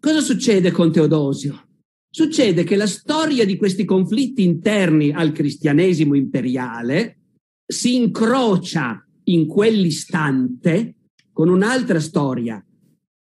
Cosa 0.01 0.21
succede 0.21 0.71
con 0.71 0.91
Teodosio? 0.91 1.67
Succede 2.11 2.65
che 2.65 2.75
la 2.75 2.87
storia 2.87 3.45
di 3.45 3.57
questi 3.57 3.85
conflitti 3.85 4.43
interni 4.43 5.13
al 5.13 5.31
cristianesimo 5.31 6.15
imperiale 6.15 7.19
si 7.67 7.97
incrocia 7.97 9.07
in 9.25 9.47
quell'istante 9.47 10.95
con 11.33 11.49
un'altra 11.49 12.01
storia 12.01 12.65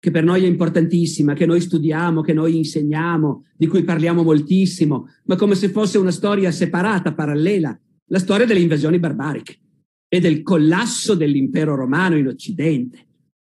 che 0.06 0.12
per 0.12 0.24
noi 0.24 0.44
è 0.44 0.48
importantissima, 0.48 1.34
che 1.34 1.48
noi 1.48 1.60
studiamo, 1.60 2.22
che 2.22 2.34
noi 2.34 2.58
insegniamo, 2.58 3.46
di 3.58 3.65
cui 3.65 3.84
parliamo 3.84 4.22
moltissimo, 4.22 5.08
ma 5.24 5.36
come 5.36 5.56
se 5.56 5.70
fosse 5.70 5.98
una 5.98 6.12
storia 6.12 6.52
separata, 6.52 7.15
parallela, 7.15 7.76
la 8.10 8.20
storia 8.20 8.46
delle 8.46 8.60
invasioni 8.60 9.00
barbariche 9.00 9.58
e 10.08 10.20
del 10.20 10.44
collasso 10.44 11.15
dell'impero 11.15 11.74
romano 11.74 12.18
in 12.18 12.28
Occidente. 12.28 13.00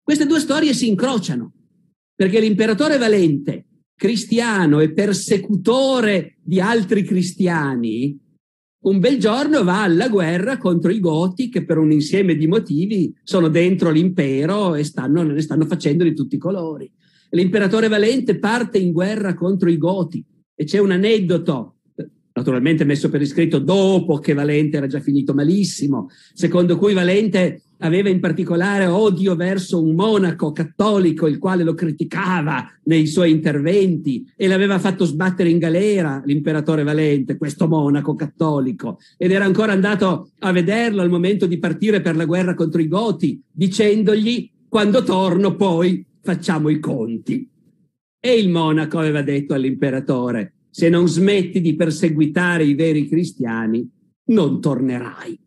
Queste 0.03 0.27
due 0.27 0.39
storie 0.39 0.73
si 0.73 0.87
incrociano, 0.87 1.53
perché 2.13 2.39
l'imperatore 2.39 2.99
Valente, 2.99 3.65
cristiano 3.95 4.79
e 4.79 4.93
persecutore 4.93 6.37
di 6.43 6.59
altri 6.59 7.03
cristiani, 7.03 8.15
un 8.83 8.99
bel 8.99 9.17
giorno 9.17 9.63
va 9.63 9.83
alla 9.83 10.09
guerra 10.09 10.57
contro 10.57 10.91
i 10.91 10.99
Goti 10.99 11.49
che 11.49 11.63
per 11.63 11.77
un 11.77 11.91
insieme 11.91 12.35
di 12.35 12.47
motivi 12.47 13.13
sono 13.23 13.47
dentro 13.47 13.91
l'impero 13.91 14.75
e 14.75 14.83
stanno, 14.83 15.23
ne 15.23 15.41
stanno 15.41 15.65
facendo 15.65 16.03
di 16.03 16.13
tutti 16.13 16.35
i 16.35 16.39
colori. 16.39 16.89
L'imperatore 17.31 17.87
Valente 17.87 18.37
parte 18.37 18.77
in 18.77 18.91
guerra 18.91 19.33
contro 19.33 19.69
i 19.69 19.77
Goti 19.77 20.23
e 20.55 20.65
c'è 20.65 20.79
un 20.79 20.91
aneddoto 20.91 21.75
naturalmente 22.33 22.83
messo 22.83 23.09
per 23.09 23.21
iscritto 23.21 23.59
dopo 23.59 24.17
che 24.17 24.33
Valente 24.33 24.77
era 24.77 24.87
già 24.87 24.99
finito 24.99 25.33
malissimo, 25.33 26.09
secondo 26.33 26.77
cui 26.77 26.93
Valente 26.93 27.62
aveva 27.83 28.09
in 28.09 28.19
particolare 28.19 28.85
odio 28.85 29.35
verso 29.35 29.81
un 29.81 29.93
monaco 29.93 30.51
cattolico 30.51 31.27
il 31.27 31.37
quale 31.37 31.63
lo 31.63 31.73
criticava 31.73 32.65
nei 32.83 33.05
suoi 33.07 33.31
interventi 33.31 34.25
e 34.35 34.47
l'aveva 34.47 34.79
fatto 34.79 35.05
sbattere 35.05 35.49
in 35.49 35.59
galera 35.59 36.21
l'imperatore 36.25 36.83
Valente, 36.83 37.37
questo 37.37 37.67
monaco 37.67 38.15
cattolico, 38.15 38.99
ed 39.17 39.31
era 39.31 39.45
ancora 39.45 39.73
andato 39.73 40.31
a 40.39 40.51
vederlo 40.51 41.01
al 41.01 41.09
momento 41.09 41.45
di 41.45 41.59
partire 41.59 42.01
per 42.01 42.15
la 42.15 42.25
guerra 42.25 42.55
contro 42.55 42.81
i 42.81 42.87
Goti, 42.87 43.41
dicendogli 43.51 44.49
quando 44.67 45.03
torno 45.03 45.55
poi 45.55 46.05
facciamo 46.21 46.69
i 46.69 46.79
conti. 46.79 47.47
E 48.19 48.39
il 48.39 48.49
monaco 48.49 48.97
aveva 48.97 49.21
detto 49.21 49.53
all'imperatore, 49.53 50.53
se 50.69 50.87
non 50.87 51.07
smetti 51.07 51.59
di 51.59 51.75
perseguitare 51.75 52.63
i 52.63 52.73
veri 52.73 53.07
cristiani, 53.09 53.87
non 54.27 54.61
tornerai. 54.61 55.42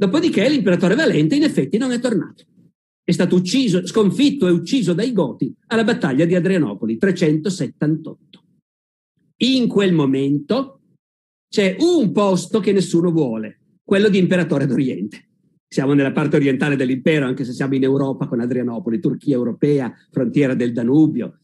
Dopodiché 0.00 0.48
l'imperatore 0.48 0.94
Valente 0.94 1.36
in 1.36 1.42
effetti 1.42 1.76
non 1.76 1.92
è 1.92 1.98
tornato. 2.00 2.46
È 3.04 3.12
stato 3.12 3.36
ucciso, 3.36 3.86
sconfitto 3.86 4.48
e 4.48 4.50
ucciso 4.50 4.94
dai 4.94 5.12
Goti 5.12 5.54
alla 5.66 5.84
battaglia 5.84 6.24
di 6.24 6.34
Adrianopoli 6.34 6.96
378. 6.96 8.44
In 9.42 9.68
quel 9.68 9.92
momento 9.92 10.80
c'è 11.50 11.76
un 11.80 12.12
posto 12.12 12.60
che 12.60 12.72
nessuno 12.72 13.10
vuole, 13.10 13.60
quello 13.84 14.08
di 14.08 14.16
imperatore 14.16 14.64
d'Oriente. 14.64 15.28
Siamo 15.68 15.92
nella 15.92 16.12
parte 16.12 16.36
orientale 16.36 16.76
dell'impero, 16.76 17.26
anche 17.26 17.44
se 17.44 17.52
siamo 17.52 17.74
in 17.74 17.82
Europa 17.82 18.26
con 18.26 18.40
Adrianopoli, 18.40 19.00
Turchia 19.00 19.34
europea, 19.34 19.92
frontiera 20.10 20.54
del 20.54 20.72
Danubio 20.72 21.40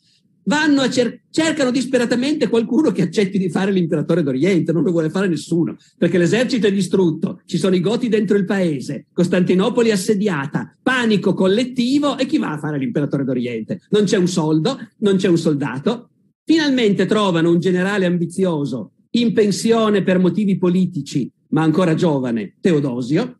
vanno 0.46 0.80
a 0.80 0.90
cer- 0.90 1.20
cercano 1.30 1.70
disperatamente 1.70 2.48
qualcuno 2.48 2.90
che 2.90 3.02
accetti 3.02 3.38
di 3.38 3.50
fare 3.50 3.70
l'imperatore 3.70 4.22
d'Oriente, 4.22 4.72
non 4.72 4.82
lo 4.82 4.90
vuole 4.90 5.10
fare 5.10 5.28
nessuno, 5.28 5.76
perché 5.98 6.18
l'esercito 6.18 6.66
è 6.66 6.72
distrutto, 6.72 7.40
ci 7.46 7.58
sono 7.58 7.74
i 7.74 7.80
goti 7.80 8.08
dentro 8.08 8.36
il 8.36 8.44
paese, 8.44 9.06
Costantinopoli 9.12 9.90
assediata, 9.90 10.74
panico 10.82 11.34
collettivo 11.34 12.16
e 12.18 12.26
chi 12.26 12.38
va 12.38 12.52
a 12.52 12.58
fare 12.58 12.78
l'imperatore 12.78 13.24
d'Oriente? 13.24 13.82
Non 13.90 14.04
c'è 14.04 14.16
un 14.16 14.28
soldo, 14.28 14.78
non 14.98 15.16
c'è 15.16 15.28
un 15.28 15.38
soldato. 15.38 16.10
Finalmente 16.44 17.06
trovano 17.06 17.50
un 17.50 17.58
generale 17.58 18.06
ambizioso, 18.06 18.92
in 19.10 19.32
pensione 19.32 20.02
per 20.02 20.18
motivi 20.18 20.56
politici, 20.58 21.28
ma 21.48 21.62
ancora 21.62 21.94
giovane, 21.94 22.56
Teodosio, 22.60 23.38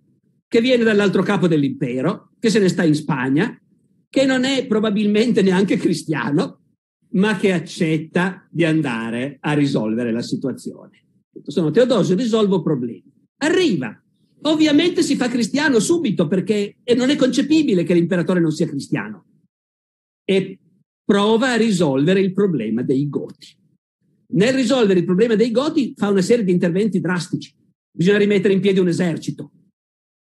che 0.49 0.61
viene 0.61 0.83
dall'altro 0.83 1.23
capo 1.23 1.47
dell'impero, 1.47 2.31
che 2.41 2.51
se 2.51 2.59
ne 2.59 2.69
sta 2.69 2.83
in 2.83 2.95
Spagna, 2.95 3.57
che 4.09 4.25
non 4.25 4.45
è 4.45 4.67
probabilmente 4.67 5.43
neanche 5.43 5.77
cristiano, 5.77 6.61
ma 7.11 7.37
che 7.37 7.53
accetta 7.53 8.47
di 8.51 8.65
andare 8.65 9.39
a 9.41 9.53
risolvere 9.53 10.13
la 10.13 10.23
situazione. 10.23 11.05
Sono 11.45 11.71
Teodosio, 11.71 12.15
risolvo 12.15 12.63
problemi. 12.63 13.13
Arriva. 13.39 14.01
Ovviamente 14.43 15.03
si 15.03 15.17
fa 15.17 15.29
cristiano 15.29 15.79
subito 15.79 16.29
perché 16.29 16.77
non 16.97 17.11
è 17.11 17.17
concepibile 17.17 17.85
che 17.85 17.95
l'imperatore 17.95 18.41
non 18.41 18.53
sia 18.53 18.67
cristiano. 18.67 19.25
E 20.25 20.59
prova 21.05 21.53
a 21.53 21.57
risolvere 21.57 22.21
il 22.21 22.33
problema 22.33 22.83
dei 22.83 23.09
Goti. 23.09 23.57
Nel 24.29 24.55
risolvere 24.55 24.99
il 24.99 25.05
problema 25.05 25.37
dei 25.37 25.51
Goti 25.51 25.95
fa 25.97 26.09
una 26.09 26.23
serie 26.23 26.45
di 26.45 26.53
interventi 26.53 27.01
drastici. 27.01 27.55
Bisogna 27.91 28.19
rimettere 28.19 28.53
in 28.53 28.61
piedi 28.61 28.81
un 28.81 28.89
esercito, 28.89 29.53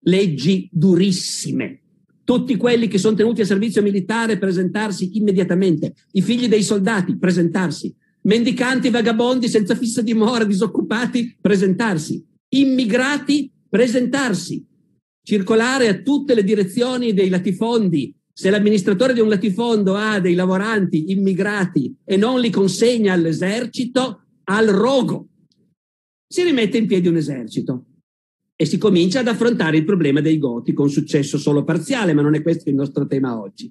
leggi 0.05 0.69
durissime, 0.71 1.82
tutti 2.23 2.55
quelli 2.55 2.87
che 2.87 2.97
sono 2.97 3.15
tenuti 3.15 3.41
a 3.41 3.45
servizio 3.45 3.81
militare 3.81 4.37
presentarsi 4.37 5.17
immediatamente, 5.17 5.93
i 6.13 6.21
figli 6.21 6.47
dei 6.47 6.63
soldati 6.63 7.17
presentarsi, 7.17 7.93
mendicanti, 8.21 8.89
vagabondi 8.89 9.47
senza 9.47 9.75
fissa 9.75 10.01
dimora, 10.01 10.43
disoccupati 10.43 11.37
presentarsi, 11.39 12.23
immigrati 12.49 13.51
presentarsi, 13.69 14.65
circolare 15.21 15.87
a 15.87 15.99
tutte 15.99 16.33
le 16.33 16.43
direzioni 16.43 17.13
dei 17.13 17.29
latifondi. 17.29 18.15
Se 18.35 18.49
l'amministratore 18.49 19.13
di 19.13 19.19
un 19.19 19.29
latifondo 19.29 19.95
ha 19.95 20.19
dei 20.19 20.33
lavoranti 20.33 21.11
immigrati 21.11 21.95
e 22.03 22.17
non 22.17 22.39
li 22.39 22.49
consegna 22.49 23.13
all'esercito, 23.13 24.23
al 24.45 24.67
rogo. 24.67 25.27
Si 26.27 26.41
rimette 26.41 26.77
in 26.77 26.87
piedi 26.87 27.07
un 27.07 27.17
esercito 27.17 27.85
e 28.63 28.65
si 28.65 28.77
comincia 28.77 29.19
ad 29.19 29.27
affrontare 29.27 29.75
il 29.75 29.83
problema 29.83 30.21
dei 30.21 30.37
Goti 30.37 30.71
con 30.71 30.89
successo 30.89 31.37
solo 31.37 31.65
parziale, 31.65 32.13
ma 32.13 32.21
non 32.21 32.33
è 32.33 32.41
questo 32.41 32.69
il 32.69 32.75
nostro 32.75 33.05
tema 33.05 33.37
oggi. 33.37 33.69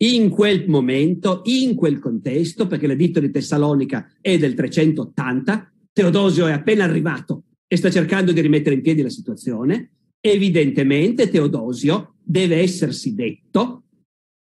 In 0.00 0.28
quel 0.28 0.68
momento, 0.68 1.40
in 1.46 1.74
quel 1.74 1.98
contesto, 1.98 2.66
perché 2.66 2.86
l'editto 2.86 3.20
di 3.20 3.30
Tessalonica 3.30 4.06
è 4.20 4.36
del 4.36 4.52
380, 4.52 5.72
Teodosio 5.90 6.46
è 6.46 6.52
appena 6.52 6.84
arrivato 6.84 7.44
e 7.66 7.78
sta 7.78 7.90
cercando 7.90 8.32
di 8.32 8.42
rimettere 8.42 8.74
in 8.74 8.82
piedi 8.82 9.00
la 9.00 9.08
situazione, 9.08 9.92
evidentemente 10.20 11.30
Teodosio 11.30 12.16
deve 12.22 12.56
essersi 12.56 13.14
detto 13.14 13.84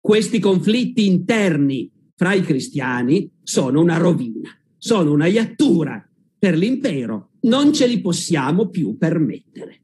questi 0.01 0.41
conflitti 0.41 1.07
interni 1.07 1.89
fra 2.17 2.33
i 2.33 2.43
cristiani 2.43 3.31
sono 3.45 3.81
una 3.81 3.99
rovina, 3.99 4.51
sono 4.79 5.13
una 5.13 5.27
iattura 5.27 6.05
per 6.37 6.57
l'impero 6.57 7.31
non 7.47 7.73
ce 7.73 7.87
li 7.87 8.01
possiamo 8.01 8.69
più 8.69 8.97
permettere. 8.97 9.81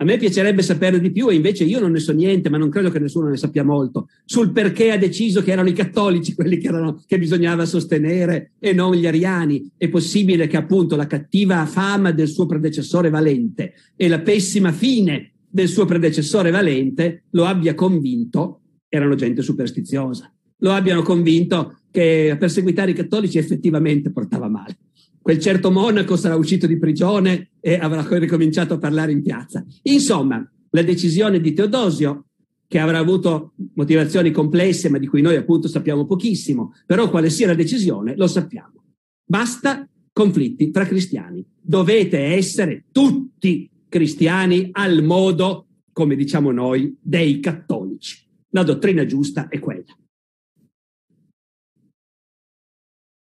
A 0.00 0.04
me 0.04 0.16
piacerebbe 0.16 0.62
saperne 0.62 0.98
di 0.98 1.12
più 1.12 1.28
e 1.28 1.34
invece 1.34 1.64
io 1.64 1.78
non 1.78 1.90
ne 1.90 1.98
so 1.98 2.12
niente, 2.12 2.48
ma 2.48 2.56
non 2.56 2.70
credo 2.70 2.88
che 2.88 2.98
nessuno 2.98 3.28
ne 3.28 3.36
sappia 3.36 3.62
molto, 3.62 4.08
sul 4.24 4.50
perché 4.50 4.92
ha 4.92 4.96
deciso 4.96 5.42
che 5.42 5.52
erano 5.52 5.68
i 5.68 5.74
cattolici 5.74 6.32
quelli 6.34 6.56
che, 6.56 6.68
erano, 6.68 7.02
che 7.06 7.18
bisognava 7.18 7.66
sostenere 7.66 8.52
e 8.58 8.72
non 8.72 8.94
gli 8.94 9.06
ariani. 9.06 9.72
È 9.76 9.90
possibile 9.90 10.46
che 10.46 10.56
appunto 10.56 10.96
la 10.96 11.06
cattiva 11.06 11.66
fama 11.66 12.12
del 12.12 12.28
suo 12.28 12.46
predecessore 12.46 13.10
Valente 13.10 13.74
e 13.94 14.08
la 14.08 14.20
pessima 14.20 14.72
fine 14.72 15.32
del 15.46 15.68
suo 15.68 15.84
predecessore 15.84 16.50
Valente 16.50 17.24
lo 17.30 17.44
abbia 17.44 17.74
convinto, 17.74 18.60
erano 18.88 19.16
gente 19.16 19.42
superstiziosa, 19.42 20.32
lo 20.58 20.72
abbiano 20.72 21.02
convinto 21.02 21.80
che 21.90 22.36
perseguitare 22.38 22.92
i 22.92 22.94
cattolici 22.94 23.36
effettivamente 23.36 24.10
portava 24.10 24.48
male 24.48 24.76
quel 25.22 25.38
certo 25.38 25.70
monaco 25.70 26.16
sarà 26.16 26.34
uscito 26.36 26.66
di 26.66 26.78
prigione 26.78 27.50
e 27.60 27.74
avrà 27.74 28.06
ricominciato 28.18 28.74
a 28.74 28.78
parlare 28.78 29.12
in 29.12 29.22
piazza. 29.22 29.64
Insomma, 29.82 30.48
la 30.70 30.82
decisione 30.82 31.40
di 31.40 31.52
Teodosio, 31.52 32.26
che 32.66 32.78
avrà 32.78 32.98
avuto 32.98 33.54
motivazioni 33.74 34.30
complesse, 34.30 34.88
ma 34.88 34.98
di 34.98 35.08
cui 35.08 35.22
noi 35.22 35.36
appunto 35.36 35.68
sappiamo 35.68 36.06
pochissimo, 36.06 36.72
però 36.86 37.10
quale 37.10 37.28
sia 37.28 37.48
la 37.48 37.54
decisione 37.54 38.14
lo 38.16 38.28
sappiamo. 38.28 38.84
Basta 39.24 39.88
conflitti 40.12 40.70
tra 40.70 40.86
cristiani. 40.86 41.44
Dovete 41.60 42.18
essere 42.18 42.84
tutti 42.92 43.68
cristiani 43.88 44.68
al 44.72 45.02
modo, 45.02 45.66
come 45.92 46.14
diciamo 46.14 46.52
noi, 46.52 46.96
dei 47.00 47.40
cattolici. 47.40 48.24
La 48.50 48.62
dottrina 48.62 49.04
giusta 49.04 49.48
è 49.48 49.58
quella. 49.58 49.96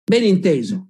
Ben 0.05 0.23
inteso, 0.23 0.89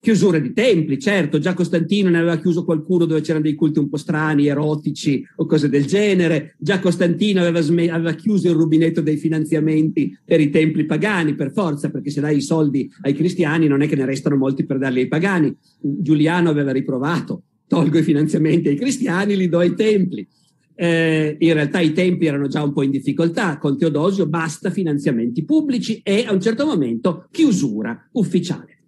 chiusure 0.00 0.40
di 0.40 0.54
templi, 0.54 0.98
certo, 0.98 1.38
già 1.38 1.52
Costantino 1.52 2.08
ne 2.08 2.18
aveva 2.18 2.38
chiuso 2.38 2.64
qualcuno 2.64 3.04
dove 3.04 3.20
c'erano 3.20 3.44
dei 3.44 3.54
culti 3.54 3.78
un 3.78 3.90
po' 3.90 3.98
strani, 3.98 4.46
erotici 4.46 5.22
o 5.36 5.44
cose 5.44 5.68
del 5.68 5.84
genere, 5.84 6.54
già 6.58 6.80
Costantino 6.80 7.40
aveva, 7.40 7.60
sm- 7.60 7.90
aveva, 7.90 8.14
chiuso 8.14 8.48
il 8.48 8.54
rubinetto 8.54 9.02
dei 9.02 9.18
finanziamenti 9.18 10.16
per 10.24 10.40
i 10.40 10.48
templi 10.48 10.86
pagani, 10.86 11.34
per 11.34 11.52
forza, 11.52 11.90
perché 11.90 12.08
se 12.10 12.22
dai 12.22 12.38
i 12.38 12.40
soldi 12.40 12.90
ai 13.02 13.12
cristiani 13.12 13.66
non 13.68 13.82
è 13.82 13.88
che 13.88 13.96
ne 13.96 14.06
restano 14.06 14.36
molti 14.36 14.64
per 14.64 14.78
darli 14.78 15.00
ai 15.00 15.08
pagani. 15.08 15.54
Giuliano 15.78 16.48
aveva 16.48 16.72
riprovato, 16.72 17.42
tolgo 17.66 17.98
i 17.98 18.02
finanziamenti 18.02 18.68
ai 18.68 18.76
cristiani, 18.76 19.36
li 19.36 19.50
do 19.50 19.58
ai 19.58 19.74
templi. 19.74 20.26
Eh, 20.74 21.36
in 21.38 21.52
realtà 21.52 21.78
i 21.80 21.92
templi 21.92 22.24
erano 22.24 22.48
già 22.48 22.62
un 22.62 22.72
po' 22.72 22.82
in 22.82 22.90
difficoltà, 22.90 23.58
con 23.58 23.76
Teodosio 23.76 24.26
basta 24.26 24.70
finanziamenti 24.70 25.44
pubblici 25.44 26.00
e 26.02 26.24
a 26.26 26.32
un 26.32 26.40
certo 26.40 26.64
momento 26.64 27.26
chiusura 27.30 28.08
ufficiale. 28.12 28.79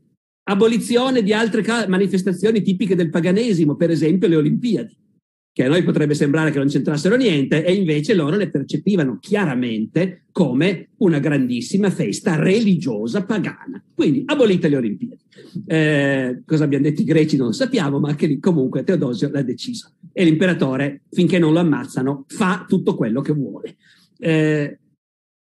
Abolizione 0.45 1.23
di 1.23 1.33
altre 1.33 1.63
manifestazioni 1.87 2.63
tipiche 2.63 2.97
del 2.97 3.11
paganesimo, 3.11 3.77
per 3.77 3.91
esempio 3.91 4.27
le 4.27 4.37
Olimpiadi, 4.37 4.97
che 5.53 5.65
a 5.65 5.69
noi 5.69 5.85
potrebbe 5.85 6.15
sembrare 6.15 6.51
che 6.51 6.59
non 6.59 6.67
c'entrassero 6.67 7.15
niente 7.15 7.65
e 7.65 7.73
invece 7.75 8.15
loro 8.15 8.37
le 8.37 8.51
percepivano 8.51 9.19
chiaramente 9.21 10.25
come 10.33 10.89
una 10.99 11.21
grandissima 11.21 11.91
festa 11.91 12.37
religiosa 12.37 13.25
pagana. 13.25 13.81
Quindi 13.95 14.23
abolite 14.27 14.69
le 14.69 14.77
Olimpiadi. 14.77 15.23
Eh, 15.67 16.43
cosa 16.45 16.65
abbiamo 16.65 16.85
detto 16.85 17.03
i 17.03 17.05
greci 17.05 17.37
non 17.37 17.49
lo 17.49 17.53
sappiamo, 17.53 18.01
ma 18.01 18.09
anche 18.09 18.39
comunque 18.41 18.83
Teodosio 18.83 19.31
l'ha 19.31 19.43
deciso. 19.43 19.93
E 20.13 20.25
l'imperatore, 20.25 21.03
finché 21.11 21.39
non 21.39 21.53
lo 21.53 21.61
ammazzano, 21.61 22.25
fa 22.27 22.65
tutto 22.67 22.97
quello 22.97 23.21
che 23.21 23.33
vuole. 23.33 23.77
Eh, 24.19 24.79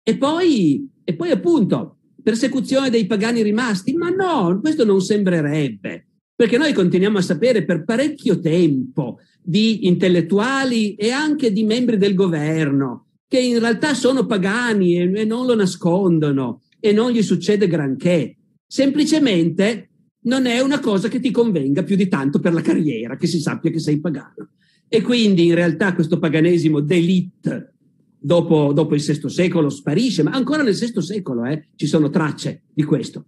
e, 0.02 0.16
poi, 0.18 0.86
e 1.02 1.14
poi 1.14 1.30
appunto 1.30 1.98
persecuzione 2.22 2.90
dei 2.90 3.06
pagani 3.06 3.42
rimasti? 3.42 3.94
Ma 3.94 4.08
no, 4.08 4.58
questo 4.60 4.84
non 4.84 5.00
sembrerebbe, 5.00 6.06
perché 6.34 6.56
noi 6.56 6.72
continuiamo 6.72 7.18
a 7.18 7.22
sapere 7.22 7.64
per 7.64 7.84
parecchio 7.84 8.38
tempo 8.38 9.18
di 9.42 9.86
intellettuali 9.86 10.94
e 10.94 11.10
anche 11.10 11.52
di 11.52 11.64
membri 11.64 11.96
del 11.96 12.14
governo 12.14 13.06
che 13.32 13.40
in 13.40 13.58
realtà 13.58 13.94
sono 13.94 14.26
pagani 14.26 15.00
e, 15.00 15.24
non 15.24 15.46
lo 15.46 15.54
nascondono 15.54 16.60
e 16.78 16.92
non 16.92 17.10
gli 17.10 17.22
succede 17.22 17.66
granché. 17.66 18.36
Semplicemente 18.66 19.88
non 20.24 20.44
è 20.44 20.60
una 20.60 20.80
cosa 20.80 21.08
che 21.08 21.18
ti 21.18 21.30
convenga 21.30 21.82
più 21.82 21.96
di 21.96 22.08
tanto 22.08 22.40
per 22.40 22.52
la 22.52 22.60
carriera, 22.60 23.16
che 23.16 23.26
si 23.26 23.40
sappia 23.40 23.70
che 23.70 23.78
sei 23.78 24.00
pagano. 24.00 24.50
E 24.86 25.00
quindi 25.00 25.46
in 25.46 25.54
realtà 25.54 25.94
questo 25.94 26.18
paganesimo 26.18 26.80
d'elite 26.80 27.72
dopo, 28.22 28.72
dopo 28.72 28.94
il 28.94 29.02
VI 29.02 29.28
secolo 29.28 29.68
sparisce, 29.68 30.22
ma 30.22 30.30
ancora 30.30 30.62
nel 30.62 30.76
VI 30.76 31.02
secolo 31.02 31.44
eh, 31.44 31.68
ci 31.74 31.86
sono 31.86 32.08
tracce 32.08 32.62
di 32.72 32.84
questo. 32.84 33.24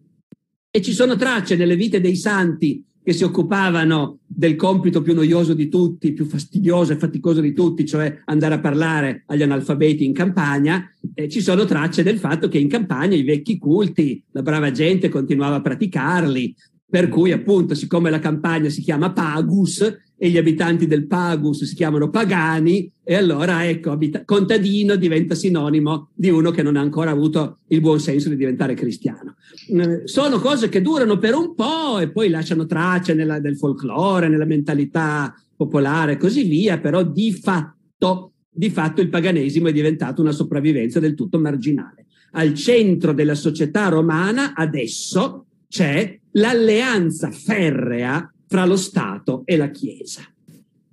E 0.70 0.80
ci 0.80 0.92
sono 0.92 1.16
tracce 1.16 1.56
nelle 1.56 1.76
vite 1.76 2.00
dei 2.00 2.16
santi 2.16 2.84
che 3.04 3.12
si 3.12 3.22
occupavano 3.22 4.20
del 4.26 4.56
compito 4.56 5.02
più 5.02 5.12
noioso 5.12 5.52
di 5.52 5.68
tutti, 5.68 6.14
più 6.14 6.24
fastidioso 6.24 6.92
e 6.92 6.96
faticoso 6.96 7.42
di 7.42 7.52
tutti, 7.52 7.84
cioè 7.84 8.22
andare 8.24 8.54
a 8.54 8.60
parlare 8.60 9.24
agli 9.26 9.42
analfabeti 9.42 10.06
in 10.06 10.14
campagna, 10.14 10.90
eh, 11.12 11.28
ci 11.28 11.42
sono 11.42 11.66
tracce 11.66 12.02
del 12.02 12.18
fatto 12.18 12.48
che 12.48 12.58
in 12.58 12.68
campagna 12.68 13.14
i 13.14 13.22
vecchi 13.22 13.58
culti, 13.58 14.24
la 14.30 14.40
brava 14.40 14.70
gente 14.70 15.10
continuava 15.10 15.56
a 15.56 15.60
praticarli, 15.60 16.56
per 16.88 17.08
cui 17.08 17.30
appunto 17.30 17.74
siccome 17.74 18.08
la 18.08 18.20
campagna 18.20 18.70
si 18.70 18.80
chiama 18.80 19.12
Pagus 19.12 19.84
e 20.24 20.30
gli 20.30 20.38
abitanti 20.38 20.86
del 20.86 21.06
Pagus 21.06 21.64
si 21.64 21.74
chiamano 21.74 22.08
pagani 22.08 22.90
e 23.02 23.14
allora 23.14 23.68
ecco 23.68 23.90
abita- 23.90 24.24
contadino 24.24 24.96
diventa 24.96 25.34
sinonimo 25.34 26.12
di 26.14 26.30
uno 26.30 26.50
che 26.50 26.62
non 26.62 26.76
ha 26.76 26.80
ancora 26.80 27.10
avuto 27.10 27.58
il 27.66 27.82
buon 27.82 28.00
senso 28.00 28.30
di 28.30 28.36
diventare 28.36 28.72
cristiano. 28.72 29.36
Eh, 29.68 30.08
sono 30.08 30.38
cose 30.38 30.70
che 30.70 30.80
durano 30.80 31.18
per 31.18 31.34
un 31.34 31.54
po' 31.54 31.98
e 31.98 32.10
poi 32.10 32.30
lasciano 32.30 32.64
tracce 32.64 33.12
nella, 33.12 33.38
nel 33.38 33.58
folklore, 33.58 34.28
nella 34.28 34.46
mentalità 34.46 35.34
popolare 35.54 36.12
e 36.12 36.16
così 36.16 36.44
via, 36.44 36.78
però 36.78 37.02
di 37.02 37.30
fatto, 37.30 38.32
di 38.48 38.70
fatto 38.70 39.02
il 39.02 39.10
paganesimo 39.10 39.68
è 39.68 39.72
diventato 39.72 40.22
una 40.22 40.32
sopravvivenza 40.32 41.00
del 41.00 41.12
tutto 41.12 41.38
marginale. 41.38 42.06
Al 42.30 42.54
centro 42.54 43.12
della 43.12 43.34
società 43.34 43.88
romana 43.88 44.54
adesso 44.54 45.44
c'è 45.68 46.18
l'alleanza 46.30 47.30
ferrea 47.30 48.26
fra 48.46 48.64
lo 48.64 48.76
Stato 48.76 49.42
e 49.44 49.56
la 49.56 49.70
Chiesa. 49.70 50.22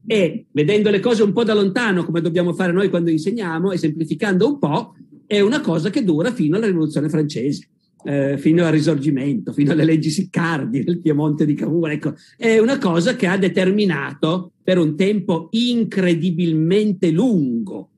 E 0.05 0.45
vedendo 0.51 0.89
le 0.89 0.99
cose 0.99 1.23
un 1.23 1.31
po' 1.31 1.43
da 1.43 1.53
lontano, 1.53 2.03
come 2.03 2.21
dobbiamo 2.21 2.53
fare 2.53 2.71
noi 2.71 2.89
quando 2.89 3.09
insegniamo, 3.09 3.71
e 3.71 3.77
semplificando 3.77 4.47
un 4.47 4.59
po', 4.59 4.95
è 5.25 5.39
una 5.39 5.61
cosa 5.61 5.89
che 5.89 6.03
dura 6.03 6.31
fino 6.31 6.57
alla 6.57 6.65
Rivoluzione 6.65 7.09
francese. 7.09 7.67
Eh, 8.03 8.39
fino 8.39 8.65
al 8.65 8.71
risorgimento, 8.71 9.53
fino 9.53 9.73
alle 9.73 9.85
leggi 9.85 10.09
siccardi 10.09 10.83
nel 10.83 10.99
Piemonte 10.99 11.45
di 11.45 11.53
Cavour. 11.53 11.91
Ecco, 11.91 12.15
è 12.35 12.57
una 12.57 12.79
cosa 12.79 13.15
che 13.15 13.27
ha 13.27 13.37
determinato 13.37 14.53
per 14.63 14.79
un 14.79 14.95
tempo 14.95 15.49
incredibilmente 15.51 17.11
lungo 17.11 17.91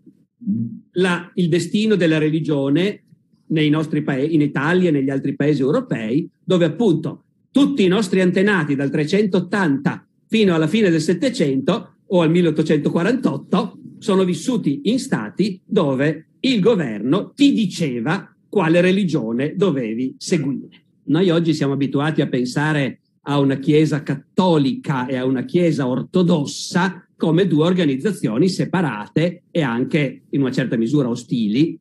la, 0.92 1.32
il 1.36 1.48
destino 1.48 1.96
della 1.96 2.18
religione 2.18 3.04
nei 3.48 3.70
nostri 3.70 4.02
paesi, 4.04 4.34
in 4.34 4.42
Italia 4.42 4.90
e 4.90 4.92
negli 4.92 5.10
altri 5.10 5.36
paesi 5.36 5.62
europei, 5.62 6.30
dove 6.44 6.66
appunto 6.66 7.24
tutti 7.54 7.84
i 7.84 7.88
nostri 7.88 8.20
antenati 8.20 8.74
dal 8.74 8.90
380 8.90 10.08
fino 10.28 10.56
alla 10.56 10.66
fine 10.66 10.90
del 10.90 11.00
700 11.00 11.94
o 12.08 12.22
al 12.22 12.32
1848 12.32 13.78
sono 14.00 14.24
vissuti 14.24 14.82
in 14.86 14.98
stati 14.98 15.62
dove 15.64 16.30
il 16.40 16.60
governo 16.60 17.32
ti 17.36 17.54
diceva 17.54 18.36
quale 18.50 18.82
religione 18.82 19.54
dovevi 19.56 20.16
seguire. 20.18 20.84
Noi 21.06 21.30
oggi 21.30 21.54
siamo 21.54 21.74
abituati 21.74 22.22
a 22.22 22.28
pensare 22.28 23.02
a 23.26 23.38
una 23.38 23.58
Chiesa 23.58 24.02
cattolica 24.02 25.06
e 25.06 25.16
a 25.16 25.24
una 25.24 25.46
Chiesa 25.46 25.88
ortodossa 25.88 27.08
come 27.16 27.46
due 27.46 27.66
organizzazioni 27.66 28.50
separate 28.50 29.44
e 29.52 29.62
anche 29.62 30.24
in 30.28 30.42
una 30.42 30.52
certa 30.52 30.76
misura 30.76 31.08
ostili, 31.08 31.80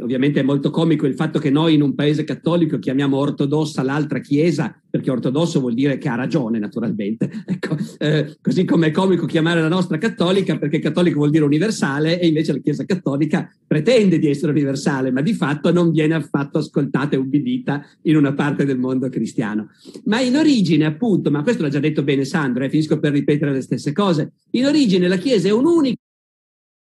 Ovviamente 0.00 0.40
è 0.40 0.42
molto 0.42 0.70
comico 0.70 1.06
il 1.06 1.14
fatto 1.14 1.38
che 1.38 1.50
noi 1.50 1.74
in 1.74 1.82
un 1.82 1.94
paese 1.94 2.24
cattolico 2.24 2.78
chiamiamo 2.78 3.16
ortodossa 3.16 3.82
l'altra 3.82 4.20
chiesa, 4.20 4.74
perché 4.88 5.10
ortodosso 5.10 5.60
vuol 5.60 5.74
dire 5.74 5.98
che 5.98 6.08
ha 6.08 6.14
ragione, 6.14 6.58
naturalmente. 6.58 7.30
Ecco, 7.56 7.76
eh, 7.98 8.36
così 8.42 8.64
come 8.64 8.88
è 8.88 8.90
comico 8.90 9.24
chiamare 9.24 9.60
la 9.60 9.68
nostra 9.68 9.98
cattolica, 9.98 10.58
perché 10.58 10.78
cattolico 10.78 11.18
vuol 11.18 11.30
dire 11.30 11.44
universale, 11.44 12.20
e 12.20 12.26
invece 12.26 12.52
la 12.52 12.58
Chiesa 12.58 12.84
cattolica 12.84 13.50
pretende 13.66 14.18
di 14.18 14.28
essere 14.28 14.52
universale, 14.52 15.10
ma 15.10 15.22
di 15.22 15.32
fatto 15.32 15.72
non 15.72 15.90
viene 15.90 16.14
affatto 16.14 16.58
ascoltata 16.58 17.14
e 17.14 17.18
ubbidita 17.18 17.84
in 18.02 18.16
una 18.16 18.34
parte 18.34 18.64
del 18.64 18.78
mondo 18.78 19.08
cristiano. 19.08 19.70
Ma 20.04 20.20
in 20.20 20.36
origine, 20.36 20.84
appunto, 20.84 21.30
ma 21.30 21.42
questo 21.42 21.62
l'ha 21.62 21.68
già 21.68 21.80
detto 21.80 22.02
bene 22.02 22.24
Sandro, 22.24 22.64
e 22.64 22.66
eh, 22.66 22.70
finisco 22.70 22.98
per 22.98 23.12
ripetere 23.12 23.52
le 23.52 23.62
stesse 23.62 23.92
cose, 23.92 24.32
in 24.50 24.66
origine 24.66 25.08
la 25.08 25.16
Chiesa 25.16 25.48
è 25.48 25.52
un'unica 25.52 26.00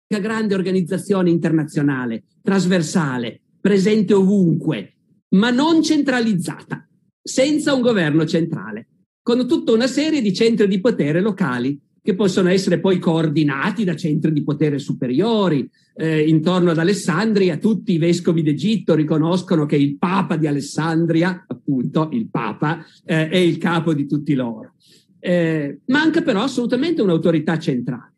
grande 0.08 0.54
organizzazione 0.54 1.30
internazionale, 1.30 2.24
trasversale, 2.42 3.42
presente 3.60 4.14
ovunque, 4.14 4.94
ma 5.30 5.50
non 5.50 5.82
centralizzata, 5.82 6.88
senza 7.22 7.74
un 7.74 7.82
governo 7.82 8.26
centrale, 8.26 8.88
con 9.22 9.48
tutta 9.48 9.72
una 9.72 9.88
serie 9.88 10.22
di 10.22 10.34
centri 10.34 10.68
di 10.68 10.80
potere 10.80 11.22
locali 11.22 11.80
che 12.06 12.14
possono 12.14 12.50
essere 12.50 12.80
poi 12.80 13.00
coordinati 13.00 13.84
da 13.84 13.96
centri 13.96 14.32
di 14.32 14.44
potere 14.44 14.78
superiori. 14.78 15.68
Eh, 15.98 16.28
intorno 16.28 16.70
ad 16.70 16.78
Alessandria 16.78 17.58
tutti 17.58 17.94
i 17.94 17.98
vescovi 17.98 18.44
d'Egitto 18.44 18.94
riconoscono 18.94 19.66
che 19.66 19.78
il 19.78 19.98
Papa 19.98 20.36
di 20.36 20.46
Alessandria, 20.46 21.46
appunto 21.48 22.10
il 22.12 22.28
Papa, 22.30 22.86
eh, 23.04 23.30
è 23.30 23.38
il 23.38 23.58
capo 23.58 23.96
di 23.96 24.06
tutti 24.06 24.36
loro. 24.36 24.76
Eh, 25.20 25.80
manca 25.88 26.22
però 26.22 26.44
assolutamente 26.44 27.02
un'autorità 27.02 27.58
centrale. 27.58 28.15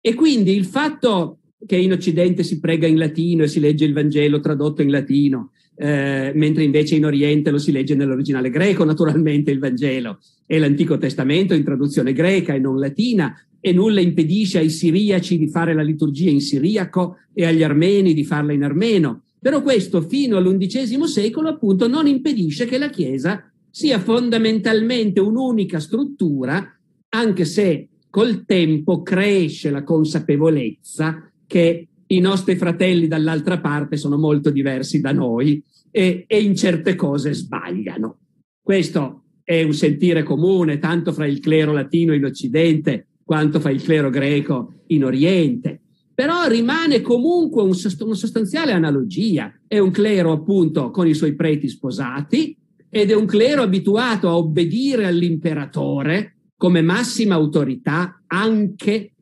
E 0.00 0.14
quindi 0.14 0.54
il 0.54 0.64
fatto 0.64 1.38
che 1.66 1.76
in 1.76 1.92
Occidente 1.92 2.42
si 2.42 2.58
prega 2.58 2.86
in 2.86 2.96
latino 2.96 3.42
e 3.42 3.48
si 3.48 3.60
legge 3.60 3.84
il 3.84 3.92
Vangelo 3.92 4.40
tradotto 4.40 4.80
in 4.80 4.90
latino, 4.90 5.50
eh, 5.76 6.32
mentre 6.34 6.64
invece 6.64 6.96
in 6.96 7.04
Oriente 7.04 7.50
lo 7.50 7.58
si 7.58 7.70
legge 7.70 7.94
nell'originale 7.94 8.50
greco, 8.50 8.84
naturalmente 8.84 9.50
il 9.50 9.58
Vangelo, 9.58 10.20
e 10.46 10.58
l'Antico 10.58 10.96
Testamento 10.96 11.54
in 11.54 11.64
traduzione 11.64 12.12
greca 12.12 12.54
e 12.54 12.58
non 12.58 12.78
latina, 12.78 13.34
e 13.60 13.72
nulla 13.72 14.00
impedisce 14.00 14.58
ai 14.58 14.70
siriaci 14.70 15.36
di 15.36 15.48
fare 15.48 15.74
la 15.74 15.82
liturgia 15.82 16.30
in 16.30 16.40
siriaco 16.40 17.16
e 17.34 17.44
agli 17.44 17.62
armeni 17.62 18.14
di 18.14 18.24
farla 18.24 18.54
in 18.54 18.64
armeno. 18.64 19.24
Però 19.38 19.62
questo 19.62 20.00
fino 20.00 20.38
all'undicesimo 20.38 21.06
secolo 21.06 21.48
appunto 21.48 21.86
non 21.88 22.06
impedisce 22.06 22.64
che 22.64 22.78
la 22.78 22.88
Chiesa 22.88 23.50
sia 23.70 23.98
fondamentalmente 24.00 25.20
un'unica 25.20 25.78
struttura, 25.78 26.74
anche 27.10 27.44
se 27.44 27.88
col 28.10 28.44
tempo 28.44 29.02
cresce 29.02 29.70
la 29.70 29.84
consapevolezza 29.84 31.30
che 31.46 31.88
i 32.06 32.18
nostri 32.18 32.56
fratelli 32.56 33.06
dall'altra 33.06 33.60
parte 33.60 33.96
sono 33.96 34.18
molto 34.18 34.50
diversi 34.50 35.00
da 35.00 35.12
noi 35.12 35.62
e, 35.90 36.24
e 36.26 36.42
in 36.42 36.56
certe 36.56 36.96
cose 36.96 37.32
sbagliano. 37.32 38.18
Questo 38.60 39.22
è 39.44 39.62
un 39.62 39.72
sentire 39.72 40.22
comune 40.24 40.78
tanto 40.78 41.12
fra 41.12 41.26
il 41.26 41.40
clero 41.40 41.72
latino 41.72 42.12
in 42.12 42.24
Occidente 42.24 43.06
quanto 43.24 43.60
fra 43.60 43.70
il 43.70 43.82
clero 43.82 44.10
greco 44.10 44.74
in 44.88 45.04
Oriente. 45.04 45.80
Però 46.12 46.46
rimane 46.46 47.00
comunque 47.00 47.62
un, 47.62 47.76
una 48.00 48.14
sostanziale 48.14 48.72
analogia. 48.72 49.52
È 49.66 49.78
un 49.78 49.90
clero 49.90 50.32
appunto 50.32 50.90
con 50.90 51.06
i 51.06 51.14
suoi 51.14 51.34
preti 51.34 51.68
sposati 51.68 52.56
ed 52.88 53.10
è 53.10 53.14
un 53.14 53.26
clero 53.26 53.62
abituato 53.62 54.28
a 54.28 54.36
obbedire 54.36 55.06
all'imperatore 55.06 56.39
come 56.60 56.82
massima 56.82 57.36
autorità 57.36 58.22
anche 58.26 59.14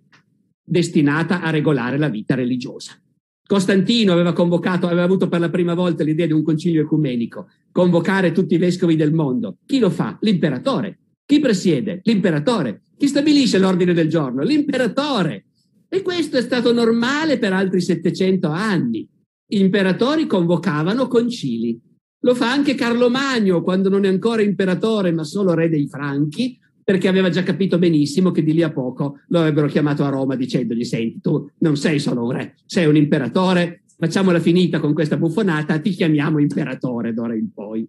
destinata 0.60 1.40
a 1.40 1.50
regolare 1.50 1.96
la 1.96 2.08
vita 2.08 2.34
religiosa. 2.34 3.00
Costantino 3.46 4.12
aveva 4.12 4.32
convocato, 4.32 4.86
aveva 4.86 5.04
avuto 5.04 5.28
per 5.28 5.38
la 5.38 5.48
prima 5.48 5.74
volta 5.74 6.02
l'idea 6.02 6.26
di 6.26 6.32
un 6.32 6.42
concilio 6.42 6.82
ecumenico, 6.82 7.46
convocare 7.70 8.32
tutti 8.32 8.56
i 8.56 8.58
vescovi 8.58 8.96
del 8.96 9.12
mondo. 9.12 9.58
Chi 9.66 9.78
lo 9.78 9.88
fa? 9.88 10.18
L'imperatore. 10.22 10.98
Chi 11.24 11.38
presiede? 11.38 12.00
L'imperatore. 12.02 12.82
Chi 12.98 13.06
stabilisce 13.06 13.60
l'ordine 13.60 13.94
del 13.94 14.08
giorno? 14.08 14.42
L'imperatore. 14.42 15.44
E 15.88 16.02
questo 16.02 16.38
è 16.38 16.42
stato 16.42 16.72
normale 16.72 17.38
per 17.38 17.52
altri 17.52 17.80
700 17.80 18.48
anni. 18.48 19.08
Imperatori 19.52 20.26
convocavano 20.26 21.06
concili. 21.06 21.80
Lo 22.22 22.34
fa 22.34 22.50
anche 22.50 22.74
Carlo 22.74 23.08
Magno 23.08 23.62
quando 23.62 23.88
non 23.88 24.04
è 24.04 24.08
ancora 24.08 24.42
imperatore 24.42 25.12
ma 25.12 25.22
solo 25.22 25.54
re 25.54 25.68
dei 25.68 25.86
Franchi, 25.86 26.58
perché 26.88 27.06
aveva 27.06 27.28
già 27.28 27.42
capito 27.42 27.76
benissimo 27.76 28.30
che 28.30 28.42
di 28.42 28.54
lì 28.54 28.62
a 28.62 28.72
poco 28.72 29.20
lo 29.28 29.40
avrebbero 29.40 29.66
chiamato 29.66 30.06
a 30.06 30.08
Roma 30.08 30.36
dicendogli 30.36 30.84
senti 30.84 31.20
tu 31.20 31.46
non 31.58 31.76
sei 31.76 31.98
solo 31.98 32.24
un 32.24 32.30
re, 32.30 32.54
sei 32.64 32.86
un 32.86 32.96
imperatore, 32.96 33.82
facciamola 33.98 34.40
finita 34.40 34.80
con 34.80 34.94
questa 34.94 35.18
buffonata, 35.18 35.80
ti 35.80 35.90
chiamiamo 35.90 36.38
imperatore 36.38 37.12
d'ora 37.12 37.34
in 37.34 37.52
poi. 37.52 37.86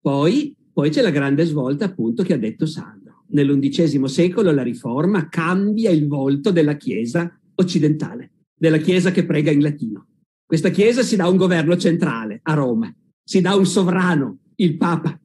Poi, 0.00 0.56
poi 0.72 0.90
c'è 0.90 1.00
la 1.00 1.10
grande 1.10 1.44
svolta 1.44 1.84
appunto 1.84 2.24
che 2.24 2.32
ha 2.32 2.38
detto 2.38 2.66
Sandro. 2.66 3.22
Nell'undicesimo 3.28 4.08
secolo 4.08 4.50
la 4.50 4.64
riforma 4.64 5.28
cambia 5.28 5.90
il 5.90 6.08
volto 6.08 6.50
della 6.50 6.74
Chiesa 6.74 7.38
occidentale, 7.54 8.32
della 8.52 8.78
Chiesa 8.78 9.12
che 9.12 9.24
prega 9.24 9.52
in 9.52 9.62
latino. 9.62 10.08
Questa 10.44 10.70
Chiesa 10.70 11.02
si 11.02 11.14
dà 11.14 11.28
un 11.28 11.36
governo 11.36 11.76
centrale 11.76 12.40
a 12.42 12.54
Roma, 12.54 12.92
si 13.22 13.40
dà 13.40 13.54
un 13.54 13.64
sovrano, 13.64 14.38
il 14.56 14.76
Papa, 14.76 15.16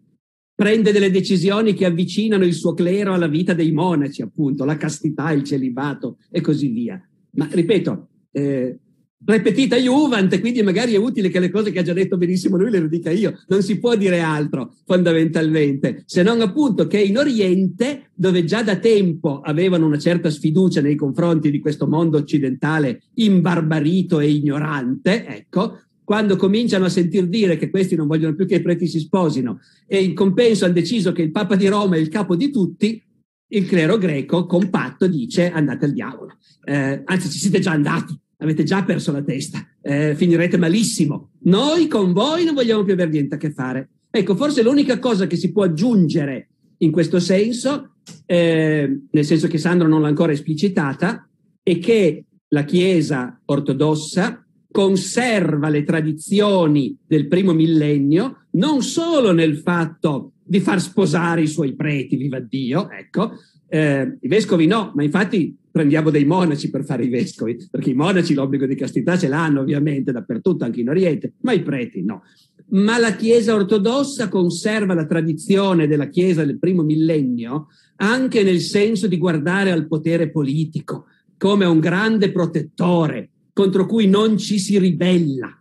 prende 0.57 0.91
delle 0.91 1.11
decisioni 1.11 1.75
che 1.75 1.85
avvicinano 1.85 2.43
il 2.43 2.55
suo 2.55 2.73
clero 2.73 3.13
alla 3.13 3.27
vita 3.27 3.53
dei 3.53 3.71
monaci, 3.71 4.23
appunto, 4.23 4.65
la 4.65 4.75
castità, 4.75 5.31
il 5.31 5.43
celibato 5.43 6.17
e 6.31 6.41
così 6.41 6.69
via. 6.69 6.99
Ma 7.33 7.47
ripeto, 7.51 8.07
eh, 8.31 8.79
repetita 9.23 9.75
Juvent, 9.75 10.39
quindi 10.39 10.63
magari 10.63 10.93
è 10.93 10.97
utile 10.97 11.29
che 11.29 11.39
le 11.39 11.51
cose 11.51 11.71
che 11.71 11.77
ha 11.77 11.83
già 11.83 11.93
detto 11.93 12.17
benissimo 12.17 12.57
lui 12.57 12.71
le 12.71 12.89
dica 12.89 13.11
io. 13.11 13.37
Non 13.49 13.61
si 13.61 13.77
può 13.77 13.95
dire 13.95 14.19
altro, 14.19 14.73
fondamentalmente, 14.83 16.01
se 16.07 16.23
non 16.23 16.41
appunto 16.41 16.87
che 16.87 17.01
in 17.01 17.19
Oriente, 17.19 18.09
dove 18.15 18.43
già 18.43 18.63
da 18.63 18.77
tempo 18.77 19.41
avevano 19.41 19.85
una 19.85 19.99
certa 19.99 20.31
sfiducia 20.31 20.81
nei 20.81 20.95
confronti 20.95 21.51
di 21.51 21.59
questo 21.59 21.85
mondo 21.85 22.17
occidentale 22.17 23.03
imbarbarito 23.13 24.19
e 24.19 24.31
ignorante, 24.31 25.23
ecco, 25.27 25.81
quando 26.07 26.37
cominciano 26.37 26.85
a 26.85 26.89
sentir 26.89 27.27
dire 27.27 27.57
che 27.57 27.69
questi 27.69 27.97
non 27.97 28.07
vogliono 28.07 28.33
più 28.33 28.47
che 28.47 28.55
i 28.55 28.61
preti 28.61 28.87
si 28.87 28.97
sposino 28.97 29.59
e 29.85 30.01
in 30.01 30.13
compenso 30.13 30.63
hanno 30.63 30.73
deciso 30.73 31.11
che 31.11 31.21
il 31.21 31.31
Papa 31.31 31.57
di 31.57 31.67
Roma 31.67 31.97
è 31.97 31.99
il 31.99 32.07
capo 32.07 32.37
di 32.37 32.49
tutti, 32.49 33.03
il 33.49 33.65
clero 33.65 33.97
greco 33.97 34.45
compatto 34.45 35.05
dice 35.05 35.51
andate 35.51 35.83
al 35.83 35.91
diavolo. 35.91 36.37
Eh, 36.63 37.01
anzi, 37.03 37.29
ci 37.29 37.39
siete 37.39 37.59
già 37.59 37.71
andati, 37.71 38.17
avete 38.37 38.63
già 38.63 38.85
perso 38.85 39.11
la 39.11 39.21
testa, 39.21 39.67
eh, 39.81 40.15
finirete 40.15 40.55
malissimo. 40.55 41.31
Noi 41.39 41.87
con 41.87 42.13
voi 42.13 42.45
non 42.45 42.53
vogliamo 42.53 42.85
più 42.85 42.93
avere 42.93 43.09
niente 43.09 43.35
a 43.35 43.37
che 43.37 43.51
fare. 43.51 43.89
Ecco, 44.09 44.37
forse 44.37 44.63
l'unica 44.63 44.99
cosa 44.99 45.27
che 45.27 45.35
si 45.35 45.51
può 45.51 45.63
aggiungere 45.63 46.51
in 46.77 46.91
questo 46.91 47.19
senso, 47.19 47.95
eh, 48.25 48.97
nel 49.11 49.25
senso 49.25 49.49
che 49.49 49.57
Sandro 49.57 49.89
non 49.89 50.01
l'ha 50.01 50.07
ancora 50.07 50.31
esplicitata, 50.31 51.27
è 51.61 51.77
che 51.79 52.23
la 52.47 52.63
Chiesa 52.63 53.41
ortodossa 53.43 54.46
conserva 54.77 55.69
le 55.69 55.83
tradizioni 55.83 56.95
del 57.07 57.27
primo 57.27 57.51
millennio, 57.51 58.43
non 58.51 58.83
solo 58.83 59.31
nel 59.31 59.57
fatto 59.57 60.33
di 60.43 60.59
far 60.59 60.79
sposare 60.79 61.41
i 61.41 61.47
suoi 61.47 61.73
preti, 61.73 62.15
viva 62.15 62.39
Dio, 62.39 62.87
ecco, 62.87 63.31
eh, 63.67 64.17
i 64.21 64.27
vescovi 64.27 64.67
no, 64.67 64.91
ma 64.93 65.01
infatti 65.01 65.57
prendiamo 65.71 66.11
dei 66.11 66.25
monaci 66.25 66.69
per 66.69 66.85
fare 66.85 67.05
i 67.05 67.09
vescovi, 67.09 67.57
perché 67.71 67.89
i 67.89 67.95
monaci 67.95 68.35
l'obbligo 68.35 68.67
di 68.67 68.75
castità 68.75 69.17
ce 69.17 69.27
l'hanno 69.27 69.61
ovviamente 69.61 70.11
dappertutto, 70.11 70.63
anche 70.63 70.81
in 70.81 70.89
Oriente, 70.89 71.33
ma 71.41 71.53
i 71.53 71.63
preti 71.63 72.03
no. 72.03 72.21
Ma 72.67 72.99
la 72.99 73.15
Chiesa 73.15 73.55
ortodossa 73.55 74.29
conserva 74.29 74.93
la 74.93 75.07
tradizione 75.07 75.87
della 75.87 76.09
Chiesa 76.09 76.45
del 76.45 76.59
primo 76.59 76.83
millennio 76.83 77.69
anche 77.95 78.43
nel 78.43 78.59
senso 78.59 79.07
di 79.07 79.17
guardare 79.17 79.71
al 79.71 79.87
potere 79.87 80.29
politico 80.29 81.05
come 81.35 81.65
un 81.65 81.79
grande 81.79 82.31
protettore, 82.31 83.31
contro 83.57 83.87
cui 83.87 84.05
non 84.05 84.37
ci 84.37 84.59
si 84.59 84.77
ribella. 84.77 85.51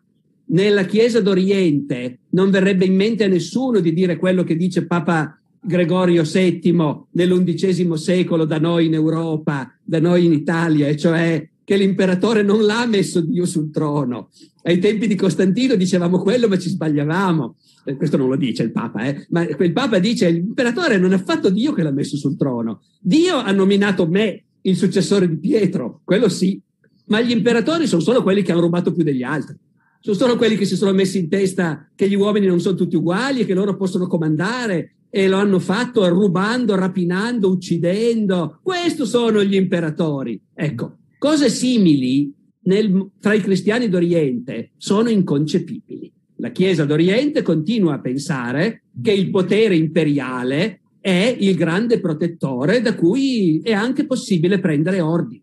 Nella 0.49 0.85
Chiesa 0.85 1.23
d'Oriente 1.23 2.19
non 2.33 2.51
verrebbe 2.51 2.85
in 2.85 2.95
mente 2.95 3.25
a 3.25 3.27
nessuno 3.27 3.81
di 3.81 3.95
dire 3.95 4.19
quello 4.19 4.45
che 4.45 4.55
dice 4.55 4.85
Papa 4.85 5.41
Gregorio 5.59 6.23
VII 6.23 7.05
nell'undicesimo 7.13 7.97
secolo 7.97 8.45
da 8.45 8.59
noi 8.59 8.85
in 8.85 8.93
Europa, 8.93 9.75
da 9.83 9.99
noi 9.99 10.27
in 10.27 10.35
Italia, 10.35 10.89
e 10.89 10.97
cioè 10.99 11.49
che 11.65 11.77
l'imperatore 11.79 12.43
non 12.43 12.67
l'ha 12.67 12.85
messo 12.85 13.23
Dio 13.23 13.47
sul 13.47 13.71
trono. 13.71 14.29
Ai 14.65 14.79
tempi 14.79 15.07
di 15.07 15.15
Costantino 15.15 15.75
dicevamo 15.75 16.19
quello, 16.19 16.49
ma 16.49 16.59
ci 16.59 16.69
sbagliavamo. 16.69 17.57
Eh, 17.87 17.97
questo 17.97 18.19
non 18.19 18.29
lo 18.29 18.37
dice 18.37 18.63
il 18.63 18.73
Papa, 18.73 19.07
eh? 19.07 19.27
ma 19.31 19.47
quel 19.47 19.73
Papa 19.73 19.99
dice 19.99 20.29
l'imperatore 20.29 20.99
non 20.99 21.13
è 21.13 21.15
affatto 21.15 21.49
Dio 21.49 21.73
che 21.73 21.83
l'ha 21.83 21.93
messo 21.93 22.19
sul 22.19 22.37
trono. 22.37 22.83
Dio 23.01 23.37
ha 23.37 23.53
nominato 23.53 24.07
me 24.07 24.45
il 24.61 24.77
successore 24.77 25.27
di 25.27 25.39
Pietro, 25.39 26.03
quello 26.05 26.29
sì, 26.29 26.61
ma 27.07 27.21
gli 27.21 27.31
imperatori 27.31 27.87
sono 27.87 28.03
solo 28.03 28.23
quelli 28.23 28.43
che 28.43 28.53
hanno 28.53 28.61
rubato 28.61 28.93
più 28.93 29.03
degli 29.03 29.23
altri. 29.23 29.57
Sono 30.01 30.17
solo 30.17 30.37
quelli 30.37 30.57
che 30.57 30.65
si 30.65 30.77
sono 30.77 30.93
messi 30.93 31.19
in 31.19 31.29
testa 31.29 31.89
che 31.95 32.09
gli 32.09 32.15
uomini 32.15 32.47
non 32.47 32.61
sono 32.61 32.77
tutti 32.77 32.97
uguali 32.97 33.41
e 33.41 33.45
che 33.45 33.55
loro 33.55 33.77
possono 33.77 34.07
comandare 34.07 34.97
e 35.11 35.29
lo 35.29 35.37
hanno 35.37 35.59
fatto 35.59 36.07
rubando, 36.09 36.75
rapinando, 36.77 37.51
uccidendo. 37.51 38.61
Questo 38.63 39.05
sono 39.05 39.43
gli 39.43 39.55
imperatori. 39.55 40.41
Ecco, 40.55 40.99
cose 41.19 41.49
simili 41.49 42.33
nel, 42.63 43.11
tra 43.21 43.33
i 43.35 43.41
cristiani 43.41 43.89
d'Oriente 43.89 44.73
sono 44.77 45.09
inconcepibili. 45.09 46.13
La 46.37 46.51
Chiesa 46.51 46.85
d'Oriente 46.85 47.43
continua 47.43 47.95
a 47.95 48.01
pensare 48.01 48.83
che 49.03 49.13
il 49.13 49.31
potere 49.31 49.75
imperiale 49.75 50.81
è 51.01 51.37
il 51.39 51.55
grande 51.55 51.99
protettore 51.99 52.81
da 52.81 52.95
cui 52.95 53.61
è 53.63 53.73
anche 53.73 54.07
possibile 54.07 54.61
prendere 54.61 55.01
ordini. 55.01 55.43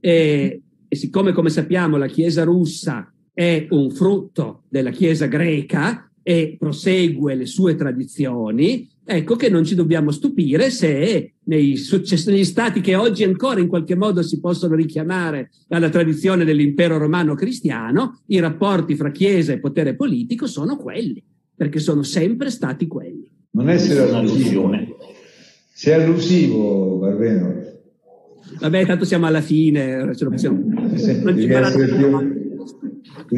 E 0.00 0.62
e 0.92 0.96
siccome, 0.96 1.30
come 1.32 1.50
sappiamo, 1.50 1.96
la 1.96 2.08
Chiesa 2.08 2.42
russa 2.42 3.14
è 3.32 3.68
un 3.70 3.92
frutto 3.92 4.64
della 4.68 4.90
Chiesa 4.90 5.26
greca 5.26 6.10
e 6.20 6.56
prosegue 6.58 7.36
le 7.36 7.46
sue 7.46 7.76
tradizioni, 7.76 8.90
ecco 9.04 9.36
che 9.36 9.48
non 9.48 9.64
ci 9.64 9.76
dobbiamo 9.76 10.10
stupire 10.10 10.68
se 10.68 11.34
nei 11.44 11.76
negli 12.26 12.44
stati 12.44 12.80
che 12.80 12.96
oggi 12.96 13.22
ancora 13.22 13.60
in 13.60 13.68
qualche 13.68 13.94
modo 13.94 14.20
si 14.22 14.40
possono 14.40 14.74
richiamare 14.74 15.52
alla 15.68 15.90
tradizione 15.90 16.44
dell'impero 16.44 16.98
romano 16.98 17.36
cristiano, 17.36 18.22
i 18.26 18.40
rapporti 18.40 18.96
fra 18.96 19.12
Chiesa 19.12 19.52
e 19.52 19.60
potere 19.60 19.94
politico 19.94 20.48
sono 20.48 20.76
quelli, 20.76 21.22
perché 21.54 21.78
sono 21.78 22.02
sempre 22.02 22.50
stati 22.50 22.88
quelli. 22.88 23.30
Non 23.52 23.70
essere 23.70 24.10
allusione. 24.12 24.88
Se 25.72 25.92
è 25.92 26.02
allusivo, 26.02 26.96
Barbeno, 26.96 27.69
Vabbè, 28.58 28.86
tanto 28.86 29.04
siamo 29.04 29.26
alla 29.26 29.40
fine, 29.40 30.12
ce 30.14 30.24
lo 30.24 30.30
possiamo. 30.30 30.60
Non 30.66 30.92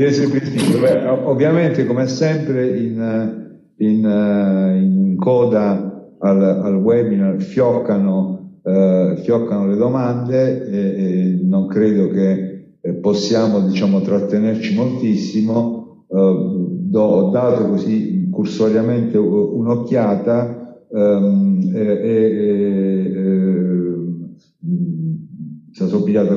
essere 0.00 0.28
più, 0.28 0.40
Beh, 0.80 1.06
ovviamente, 1.06 1.86
come 1.86 2.06
sempre, 2.06 2.78
in, 2.78 3.58
in, 3.76 4.80
in 4.82 5.16
coda 5.16 6.14
al, 6.18 6.42
al, 6.42 6.74
webinar 6.76 7.42
fioccano, 7.42 8.60
eh, 8.64 9.20
fioccano 9.22 9.66
le 9.66 9.76
domande 9.76 10.66
e, 10.66 10.78
e, 10.78 11.38
non 11.42 11.66
credo 11.66 12.08
che 12.08 12.76
eh, 12.80 12.92
possiamo 12.94 13.60
diciamo, 13.60 14.00
trattenerci 14.00 14.74
moltissimo. 14.74 16.06
Eh, 16.08 16.70
do, 16.92 17.02
ho 17.02 17.30
dato 17.30 17.68
così 17.68 18.28
cursoriamente 18.30 19.18
un'occhiata 19.18 20.78
ehm, 20.90 21.70
e, 21.74 21.80
e 21.80 23.01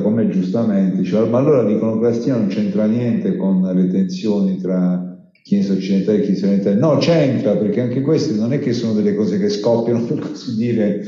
con 0.02 0.14
me 0.14 0.28
giustamente, 0.28 0.98
diceva, 0.98 1.24
ma 1.26 1.38
allora 1.38 1.62
l'iconoclastia 1.62 2.36
non 2.36 2.48
c'entra 2.48 2.86
niente 2.86 3.36
con 3.36 3.62
le 3.62 3.88
tensioni 3.88 4.56
tra 4.58 5.06
Chiesa 5.42 5.74
occidentale 5.74 6.18
e 6.18 6.22
Chiesa 6.22 6.46
orientale. 6.46 6.76
No, 6.76 6.96
c'entra, 6.98 7.56
perché 7.56 7.80
anche 7.80 8.00
queste 8.00 8.34
non 8.34 8.52
è 8.52 8.58
che 8.58 8.72
sono 8.72 8.94
delle 8.94 9.14
cose 9.14 9.38
che 9.38 9.48
scoppiano, 9.48 10.00
per 10.06 10.18
così 10.18 10.56
dire, 10.56 11.04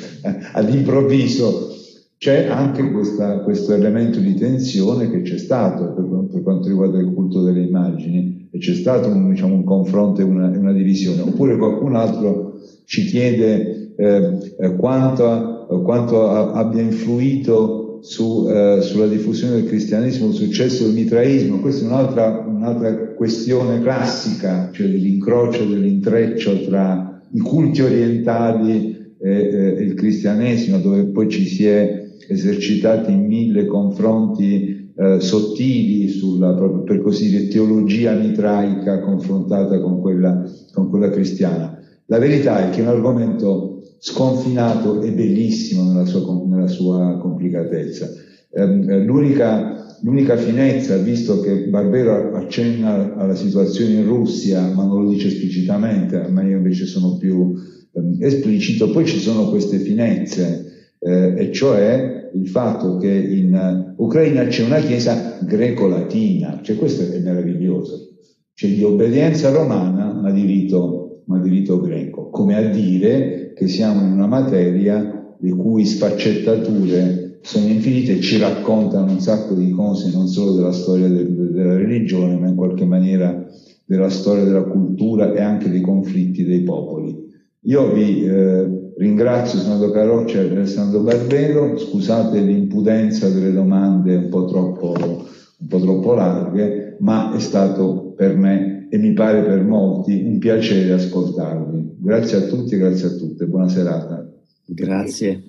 all'improvviso. 0.52 1.74
C'è 2.16 2.46
anche 2.46 2.90
questa, 2.90 3.38
questo 3.40 3.72
elemento 3.74 4.18
di 4.18 4.34
tensione 4.34 5.08
che 5.08 5.22
c'è 5.22 5.38
stato 5.38 5.92
per, 5.92 6.26
per, 6.32 6.42
quanto 6.42 6.66
riguarda 6.66 6.98
il 6.98 7.12
culto 7.12 7.42
delle 7.42 7.62
immagini 7.62 8.48
e 8.50 8.58
c'è 8.58 8.74
stato 8.74 9.08
un, 9.08 9.30
diciamo, 9.30 9.54
un 9.54 9.62
confronto 9.62 10.20
e 10.20 10.24
una, 10.24 10.48
una, 10.48 10.72
divisione. 10.72 11.20
Oppure 11.20 11.56
qualcun 11.56 11.94
altro 11.94 12.58
ci 12.86 13.04
chiede 13.04 13.94
eh, 13.96 14.54
eh 14.58 14.74
quanto, 14.74 15.66
quanto 15.84 16.28
abbia 16.28 16.82
influito 16.82 17.87
su, 18.00 18.46
eh, 18.48 18.78
sulla 18.80 19.06
diffusione 19.06 19.54
del 19.54 19.66
cristianesimo, 19.66 20.32
sul 20.32 20.46
successo 20.46 20.84
del 20.84 20.94
mitraismo, 20.94 21.60
questa 21.60 21.84
è 21.84 21.88
un'altra, 21.88 22.44
un'altra 22.46 23.14
questione 23.14 23.80
classica, 23.80 24.70
cioè 24.72 24.88
dell'incrocio, 24.88 25.64
dell'intreccio 25.64 26.62
tra 26.62 27.22
i 27.32 27.40
culti 27.40 27.82
orientali 27.82 29.14
e, 29.20 29.30
e 29.30 29.82
il 29.82 29.94
cristianesimo, 29.94 30.78
dove 30.78 31.04
poi 31.04 31.28
ci 31.28 31.46
si 31.46 31.66
è 31.66 32.06
esercitati 32.28 33.12
in 33.12 33.26
mille 33.26 33.66
confronti 33.66 34.92
eh, 34.96 35.20
sottili 35.20 36.08
sulla, 36.08 36.52
per 36.84 37.00
così 37.00 37.28
dire, 37.28 37.48
teologia 37.48 38.12
mitraica 38.14 39.00
confrontata 39.00 39.80
con 39.80 40.00
quella, 40.00 40.44
con 40.72 40.90
quella 40.90 41.10
cristiana. 41.10 41.78
La 42.06 42.18
verità 42.18 42.66
è 42.66 42.70
che 42.70 42.80
è 42.80 42.82
un 42.82 42.88
argomento 42.88 43.77
sconfinato 43.98 45.02
e 45.02 45.10
bellissimo 45.12 45.90
nella 45.90 46.04
sua, 46.04 46.42
nella 46.46 46.68
sua 46.68 47.18
complicatezza. 47.18 48.08
Ehm, 48.54 48.88
eh, 48.88 49.04
l'unica, 49.04 49.98
l'unica, 50.02 50.36
finezza, 50.36 50.96
visto 50.96 51.40
che 51.40 51.68
Barbero 51.68 52.34
accenna 52.34 53.14
alla 53.16 53.34
situazione 53.34 53.94
in 53.94 54.06
Russia, 54.06 54.72
ma 54.72 54.84
non 54.84 55.04
lo 55.04 55.10
dice 55.10 55.28
esplicitamente, 55.28 56.26
ma 56.28 56.42
io 56.42 56.56
invece 56.56 56.86
sono 56.86 57.16
più 57.16 57.54
ehm, 57.92 58.16
esplicito, 58.20 58.90
poi 58.90 59.04
ci 59.04 59.18
sono 59.18 59.50
queste 59.50 59.78
finezze, 59.78 60.94
eh, 61.00 61.34
e 61.36 61.52
cioè 61.52 62.30
il 62.34 62.48
fatto 62.48 62.96
che 62.96 63.10
in 63.10 63.94
Ucraina 63.96 64.46
c'è 64.46 64.64
una 64.64 64.80
chiesa 64.80 65.38
greco-latina, 65.42 66.60
cioè 66.62 66.76
questo 66.76 67.12
è 67.12 67.18
meraviglioso, 67.18 68.16
cioè 68.54 68.70
di 68.70 68.82
obbedienza 68.82 69.50
romana 69.50 70.12
ma 70.12 70.30
di 70.30 70.44
rito, 70.44 71.07
ma 71.28 71.38
di 71.38 71.50
rito 71.50 71.78
greco, 71.80 72.30
come 72.30 72.56
a 72.56 72.68
dire 72.70 73.52
che 73.54 73.68
siamo 73.68 74.00
in 74.00 74.12
una 74.12 74.26
materia 74.26 75.36
le 75.38 75.50
cui 75.50 75.84
sfaccettature 75.84 77.38
sono 77.42 77.66
infinite 77.66 78.16
e 78.16 78.20
ci 78.20 78.38
raccontano 78.38 79.12
un 79.12 79.20
sacco 79.20 79.54
di 79.54 79.70
cose, 79.70 80.10
non 80.10 80.26
solo 80.26 80.54
della 80.54 80.72
storia 80.72 81.06
del, 81.06 81.50
della 81.52 81.76
religione, 81.76 82.36
ma 82.36 82.48
in 82.48 82.56
qualche 82.56 82.84
maniera 82.84 83.46
della 83.84 84.08
storia 84.08 84.44
della 84.44 84.64
cultura 84.64 85.32
e 85.32 85.40
anche 85.40 85.70
dei 85.70 85.82
conflitti 85.82 86.44
dei 86.44 86.62
popoli. 86.62 87.26
Io 87.62 87.92
vi 87.92 88.24
eh, 88.24 88.92
ringrazio, 88.96 89.58
Senatore 89.58 89.92
Caroccia 89.92 90.40
e 90.40 90.50
Alessandro 90.50 91.00
Barbero, 91.00 91.76
scusate 91.76 92.40
l'impudenza 92.40 93.28
delle 93.28 93.52
domande 93.52 94.16
un 94.16 94.28
po' 94.28 94.46
troppo, 94.46 94.94
un 94.96 95.66
po' 95.66 95.78
troppo 95.78 96.14
larghe, 96.14 96.96
ma 97.00 97.34
è 97.34 97.38
stato 97.38 98.14
per 98.16 98.36
me 98.36 98.77
e 98.90 98.98
mi 98.98 99.12
pare 99.12 99.42
per 99.42 99.62
molti 99.62 100.22
un 100.22 100.38
piacere 100.38 100.92
ascoltarvi. 100.92 101.96
Grazie 101.98 102.38
a 102.38 102.40
tutti 102.42 102.74
e 102.74 102.78
grazie 102.78 103.08
a 103.08 103.10
tutte. 103.10 103.46
Buona 103.46 103.68
serata. 103.68 104.30
Grazie. 104.64 105.42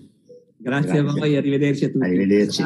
Grazie, 0.58 0.92
grazie. 0.92 1.00
a 1.00 1.04
voi, 1.04 1.36
arrivederci 1.38 1.86
a 1.86 1.90
tutti. 1.90 2.06
Arrivederci. 2.06 2.64